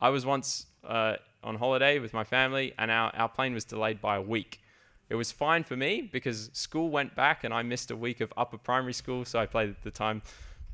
I 0.00 0.10
was 0.10 0.26
once 0.26 0.66
uh, 0.86 1.16
on 1.42 1.56
holiday 1.56 1.98
with 1.98 2.12
my 2.12 2.24
family, 2.24 2.74
and 2.78 2.90
our, 2.90 3.14
our 3.14 3.28
plane 3.28 3.54
was 3.54 3.64
delayed 3.64 4.00
by 4.00 4.16
a 4.16 4.22
week. 4.22 4.60
It 5.08 5.14
was 5.14 5.32
fine 5.32 5.64
for 5.64 5.76
me 5.76 6.02
because 6.02 6.50
school 6.52 6.90
went 6.90 7.16
back 7.16 7.44
and 7.44 7.54
I 7.54 7.62
missed 7.62 7.90
a 7.90 7.96
week 7.96 8.20
of 8.20 8.32
upper 8.36 8.58
primary 8.58 8.92
school, 8.92 9.24
so 9.24 9.38
I 9.38 9.46
played 9.46 9.70
at 9.70 9.82
the 9.82 9.90
time 9.90 10.22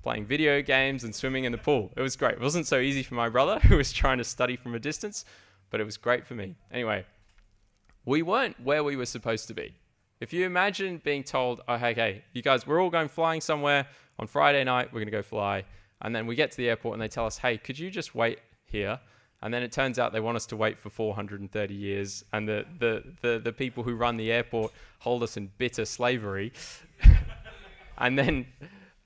playing 0.04 0.26
video 0.26 0.60
games 0.60 1.02
and 1.02 1.14
swimming 1.14 1.44
in 1.44 1.50
the 1.50 1.58
pool. 1.58 1.90
It 1.96 2.02
was 2.02 2.14
great. 2.14 2.34
It 2.34 2.40
wasn't 2.40 2.66
so 2.66 2.78
easy 2.78 3.02
for 3.02 3.14
my 3.14 3.30
brother 3.30 3.58
who 3.68 3.78
was 3.78 3.90
trying 3.90 4.18
to 4.18 4.24
study 4.24 4.54
from 4.54 4.74
a 4.74 4.78
distance, 4.78 5.24
but 5.70 5.80
it 5.80 5.84
was 5.84 5.96
great 5.96 6.26
for 6.26 6.34
me. 6.34 6.56
Anyway, 6.70 7.06
we 8.04 8.20
weren't 8.20 8.60
where 8.60 8.84
we 8.84 8.96
were 8.96 9.06
supposed 9.06 9.48
to 9.48 9.54
be. 9.54 9.74
If 10.20 10.32
you 10.34 10.44
imagine 10.44 11.00
being 11.02 11.24
told, 11.24 11.62
oh, 11.66 11.78
hey, 11.78 11.94
hey, 11.94 12.24
you 12.34 12.42
guys, 12.42 12.66
we're 12.66 12.82
all 12.82 12.90
going 12.90 13.08
flying 13.08 13.40
somewhere 13.40 13.86
on 14.18 14.26
Friday 14.26 14.62
night, 14.62 14.92
we're 14.92 15.00
going 15.00 15.06
to 15.06 15.10
go 15.10 15.22
fly. 15.22 15.64
And 16.02 16.14
then 16.14 16.26
we 16.26 16.34
get 16.36 16.50
to 16.50 16.56
the 16.58 16.68
airport 16.68 16.92
and 16.92 17.02
they 17.02 17.08
tell 17.08 17.24
us, 17.24 17.38
hey, 17.38 17.56
could 17.56 17.78
you 17.78 17.90
just 17.90 18.14
wait 18.14 18.40
here? 18.66 19.00
And 19.40 19.52
then 19.54 19.62
it 19.62 19.72
turns 19.72 19.98
out 19.98 20.12
they 20.12 20.20
want 20.20 20.36
us 20.36 20.46
to 20.46 20.56
wait 20.56 20.78
for 20.78 20.90
430 20.90 21.74
years. 21.74 22.24
And 22.32 22.46
the, 22.46 22.66
the, 22.78 23.04
the, 23.22 23.38
the 23.38 23.52
people 23.52 23.82
who 23.82 23.94
run 23.94 24.18
the 24.18 24.30
airport 24.30 24.72
hold 24.98 25.22
us 25.22 25.38
in 25.38 25.50
bitter 25.56 25.86
slavery. 25.86 26.52
and 27.98 28.18
then 28.18 28.46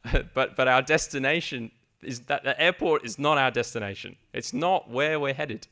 but 0.34 0.56
but 0.56 0.68
our 0.68 0.82
destination 0.82 1.70
is 2.02 2.20
that 2.20 2.44
the 2.44 2.60
airport 2.60 3.04
is 3.04 3.18
not 3.18 3.38
our 3.38 3.50
destination. 3.50 4.16
It's 4.32 4.52
not 4.52 4.90
where 4.90 5.18
we're 5.18 5.34
headed. 5.34 5.66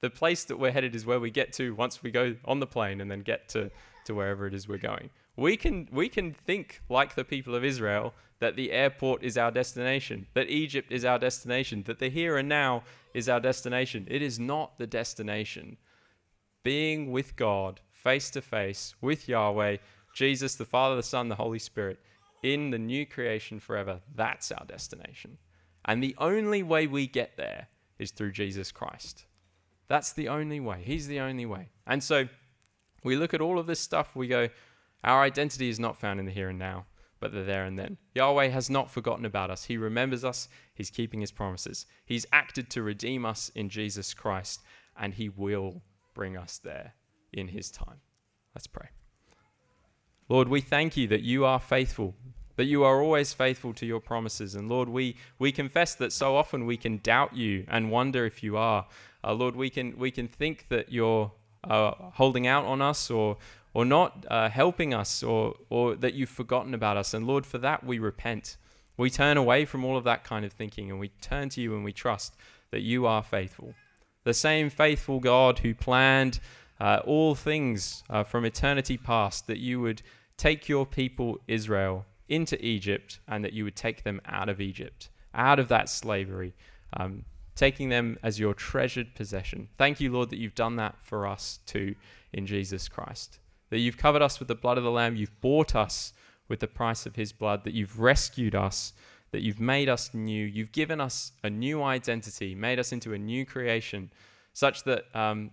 The 0.00 0.10
place 0.10 0.44
that 0.44 0.58
we're 0.58 0.72
headed 0.72 0.94
is 0.94 1.06
where 1.06 1.20
we 1.20 1.30
get 1.30 1.52
to 1.54 1.74
once 1.74 2.02
we 2.02 2.10
go 2.10 2.36
on 2.44 2.60
the 2.60 2.66
plane 2.66 3.00
and 3.00 3.10
then 3.10 3.20
get 3.20 3.48
to, 3.50 3.70
to 4.04 4.14
wherever 4.14 4.46
it 4.46 4.52
is 4.52 4.68
we're 4.68 4.78
going. 4.78 5.10
We 5.36 5.56
can 5.56 5.88
we 5.90 6.08
can 6.08 6.32
think 6.32 6.82
like 6.88 7.14
the 7.14 7.24
people 7.24 7.54
of 7.54 7.64
Israel 7.64 8.14
that 8.40 8.56
the 8.56 8.72
airport 8.72 9.22
is 9.22 9.38
our 9.38 9.50
destination, 9.50 10.26
that 10.34 10.50
Egypt 10.50 10.92
is 10.92 11.04
our 11.04 11.18
destination, 11.18 11.84
that 11.86 11.98
the 11.98 12.10
here 12.10 12.36
and 12.36 12.48
now 12.48 12.82
is 13.14 13.28
our 13.28 13.40
destination. 13.40 14.06
It 14.10 14.20
is 14.20 14.38
not 14.38 14.76
the 14.78 14.86
destination. 14.86 15.78
Being 16.62 17.10
with 17.10 17.36
God 17.36 17.80
face 17.90 18.28
to 18.30 18.42
face 18.42 18.94
with 19.00 19.28
Yahweh, 19.28 19.78
Jesus, 20.14 20.56
the 20.56 20.64
Father, 20.64 20.96
the 20.96 21.02
Son, 21.02 21.28
the 21.28 21.36
Holy 21.36 21.58
Spirit 21.58 21.98
in 22.44 22.70
the 22.70 22.78
new 22.78 23.06
creation 23.06 23.58
forever. 23.58 24.00
That's 24.14 24.52
our 24.52 24.64
destination. 24.66 25.38
And 25.86 26.02
the 26.02 26.14
only 26.18 26.62
way 26.62 26.86
we 26.86 27.06
get 27.06 27.36
there 27.36 27.68
is 27.98 28.10
through 28.10 28.32
Jesus 28.32 28.70
Christ. 28.70 29.24
That's 29.88 30.12
the 30.12 30.28
only 30.28 30.60
way. 30.60 30.82
He's 30.84 31.06
the 31.06 31.20
only 31.20 31.46
way. 31.46 31.70
And 31.86 32.04
so 32.04 32.28
we 33.02 33.16
look 33.16 33.32
at 33.32 33.40
all 33.40 33.58
of 33.58 33.66
this 33.66 33.80
stuff, 33.80 34.14
we 34.14 34.28
go, 34.28 34.50
our 35.02 35.22
identity 35.22 35.68
is 35.68 35.80
not 35.80 35.98
found 35.98 36.20
in 36.20 36.26
the 36.26 36.32
here 36.32 36.50
and 36.50 36.58
now, 36.58 36.84
but 37.18 37.32
the 37.32 37.42
there 37.42 37.64
and 37.64 37.78
then. 37.78 37.96
Yahweh 38.14 38.48
has 38.48 38.68
not 38.68 38.90
forgotten 38.90 39.24
about 39.24 39.50
us. 39.50 39.64
He 39.64 39.76
remembers 39.78 40.24
us. 40.24 40.48
He's 40.74 40.90
keeping 40.90 41.20
his 41.20 41.32
promises. 41.32 41.86
He's 42.04 42.26
acted 42.32 42.68
to 42.70 42.82
redeem 42.82 43.24
us 43.24 43.50
in 43.54 43.70
Jesus 43.70 44.12
Christ, 44.12 44.62
and 44.98 45.14
he 45.14 45.30
will 45.30 45.82
bring 46.14 46.36
us 46.36 46.58
there 46.62 46.94
in 47.32 47.48
his 47.48 47.70
time. 47.70 48.00
Let's 48.54 48.66
pray. 48.66 48.88
Lord, 50.34 50.48
we 50.48 50.60
thank 50.60 50.96
you 50.96 51.06
that 51.06 51.22
you 51.22 51.44
are 51.44 51.60
faithful, 51.60 52.12
that 52.56 52.64
you 52.64 52.82
are 52.82 53.00
always 53.00 53.32
faithful 53.32 53.72
to 53.74 53.86
your 53.86 54.00
promises. 54.00 54.56
And 54.56 54.68
Lord, 54.68 54.88
we, 54.88 55.14
we 55.38 55.52
confess 55.52 55.94
that 55.94 56.12
so 56.12 56.34
often 56.36 56.66
we 56.66 56.76
can 56.76 56.98
doubt 56.98 57.36
you 57.36 57.64
and 57.68 57.88
wonder 57.88 58.26
if 58.26 58.42
you 58.42 58.56
are. 58.56 58.84
Uh, 59.22 59.32
Lord, 59.32 59.54
we 59.54 59.70
can, 59.70 59.96
we 59.96 60.10
can 60.10 60.26
think 60.26 60.66
that 60.70 60.90
you're 60.90 61.30
uh, 61.62 61.92
holding 62.14 62.48
out 62.48 62.64
on 62.64 62.82
us 62.82 63.12
or, 63.12 63.36
or 63.74 63.84
not 63.84 64.26
uh, 64.28 64.48
helping 64.48 64.92
us 64.92 65.22
or, 65.22 65.54
or 65.70 65.94
that 65.94 66.14
you've 66.14 66.30
forgotten 66.30 66.74
about 66.74 66.96
us. 66.96 67.14
And 67.14 67.28
Lord, 67.28 67.46
for 67.46 67.58
that 67.58 67.84
we 67.84 68.00
repent. 68.00 68.56
We 68.96 69.10
turn 69.10 69.36
away 69.36 69.64
from 69.64 69.84
all 69.84 69.96
of 69.96 70.02
that 70.02 70.24
kind 70.24 70.44
of 70.44 70.52
thinking 70.52 70.90
and 70.90 70.98
we 70.98 71.10
turn 71.20 71.48
to 71.50 71.60
you 71.60 71.76
and 71.76 71.84
we 71.84 71.92
trust 71.92 72.34
that 72.72 72.80
you 72.80 73.06
are 73.06 73.22
faithful. 73.22 73.72
The 74.24 74.34
same 74.34 74.68
faithful 74.68 75.20
God 75.20 75.60
who 75.60 75.76
planned 75.76 76.40
uh, 76.80 77.02
all 77.04 77.36
things 77.36 78.02
uh, 78.10 78.24
from 78.24 78.44
eternity 78.44 78.96
past, 78.96 79.46
that 79.46 79.58
you 79.58 79.80
would 79.80 80.02
take 80.36 80.68
your 80.68 80.86
people 80.86 81.38
Israel 81.46 82.06
into 82.28 82.62
Egypt 82.64 83.20
and 83.28 83.44
that 83.44 83.52
you 83.52 83.64
would 83.64 83.76
take 83.76 84.02
them 84.02 84.20
out 84.26 84.48
of 84.48 84.60
Egypt, 84.60 85.10
out 85.34 85.58
of 85.58 85.68
that 85.68 85.88
slavery, 85.88 86.54
um, 86.96 87.24
taking 87.54 87.88
them 87.88 88.18
as 88.22 88.40
your 88.40 88.54
treasured 88.54 89.14
possession. 89.14 89.68
Thank 89.78 90.00
you, 90.00 90.12
Lord, 90.12 90.30
that 90.30 90.38
you've 90.38 90.54
done 90.54 90.76
that 90.76 90.96
for 91.02 91.26
us 91.26 91.60
too 91.66 91.94
in 92.32 92.46
Jesus 92.46 92.88
Christ. 92.88 93.38
That 93.70 93.78
you've 93.78 93.96
covered 93.96 94.22
us 94.22 94.38
with 94.38 94.48
the 94.48 94.54
blood 94.54 94.78
of 94.78 94.84
the 94.84 94.90
Lamb, 94.90 95.16
you've 95.16 95.40
bought 95.40 95.74
us 95.74 96.12
with 96.48 96.60
the 96.60 96.66
price 96.66 97.06
of 97.06 97.16
his 97.16 97.32
blood, 97.32 97.64
that 97.64 97.74
you've 97.74 98.00
rescued 98.00 98.54
us, 98.54 98.92
that 99.30 99.42
you've 99.42 99.60
made 99.60 99.88
us 99.88 100.12
new, 100.12 100.44
you've 100.44 100.72
given 100.72 101.00
us 101.00 101.32
a 101.42 101.50
new 101.50 101.82
identity, 101.82 102.54
made 102.54 102.78
us 102.78 102.92
into 102.92 103.14
a 103.14 103.18
new 103.18 103.44
creation, 103.44 104.12
such 104.52 104.84
that, 104.84 105.04
um, 105.14 105.50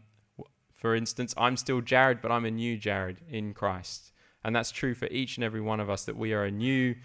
for 0.73 0.95
instance, 0.95 1.33
I'm 1.37 1.57
still 1.57 1.81
Jared, 1.81 2.21
but 2.21 2.31
I'm 2.31 2.45
a 2.45 2.51
new 2.51 2.77
Jared 2.77 3.17
in 3.29 3.53
Christ. 3.53 4.10
And 4.43 4.55
that's 4.55 4.71
true 4.71 4.95
for 4.95 5.07
each 5.07 5.37
and 5.37 5.43
every 5.43 5.61
one 5.61 5.79
of 5.79 5.89
us, 5.89 6.05
that 6.05 6.17
we 6.17 6.33
are 6.33 6.43
a 6.43 6.51
new 6.51 6.95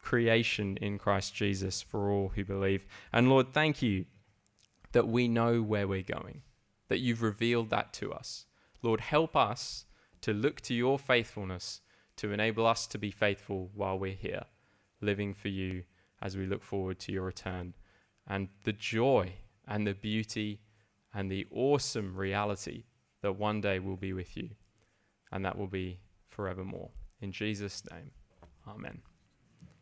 creation 0.00 0.76
in 0.78 0.98
Christ 0.98 1.34
Jesus 1.34 1.80
for 1.80 2.10
all 2.10 2.32
who 2.34 2.44
believe. 2.44 2.84
And 3.12 3.30
Lord, 3.30 3.52
thank 3.52 3.80
you 3.80 4.04
that 4.92 5.08
we 5.08 5.28
know 5.28 5.62
where 5.62 5.88
we're 5.88 6.02
going, 6.02 6.42
that 6.88 7.00
you've 7.00 7.22
revealed 7.22 7.70
that 7.70 7.92
to 7.94 8.12
us. 8.12 8.46
Lord, 8.82 9.00
help 9.00 9.34
us 9.34 9.86
to 10.20 10.32
look 10.32 10.60
to 10.62 10.74
your 10.74 10.98
faithfulness 10.98 11.80
to 12.16 12.32
enable 12.32 12.66
us 12.66 12.86
to 12.86 12.98
be 12.98 13.10
faithful 13.10 13.70
while 13.74 13.98
we're 13.98 14.12
here, 14.12 14.44
living 15.00 15.34
for 15.34 15.48
you 15.48 15.84
as 16.22 16.36
we 16.36 16.46
look 16.46 16.62
forward 16.62 16.98
to 17.00 17.12
your 17.12 17.24
return. 17.24 17.74
And 18.26 18.48
the 18.62 18.72
joy 18.72 19.32
and 19.66 19.86
the 19.86 19.94
beauty 19.94 20.60
and 21.12 21.30
the 21.30 21.46
awesome 21.50 22.16
reality 22.16 22.84
that 23.22 23.32
one 23.32 23.60
day 23.60 23.78
we'll 23.78 23.96
be 23.96 24.12
with 24.12 24.36
you, 24.36 24.50
and 25.32 25.44
that 25.44 25.58
will 25.58 25.66
be 25.66 25.98
forevermore. 26.34 26.90
In 27.20 27.32
Jesus' 27.32 27.82
name, 27.90 28.10
amen. 28.66 29.00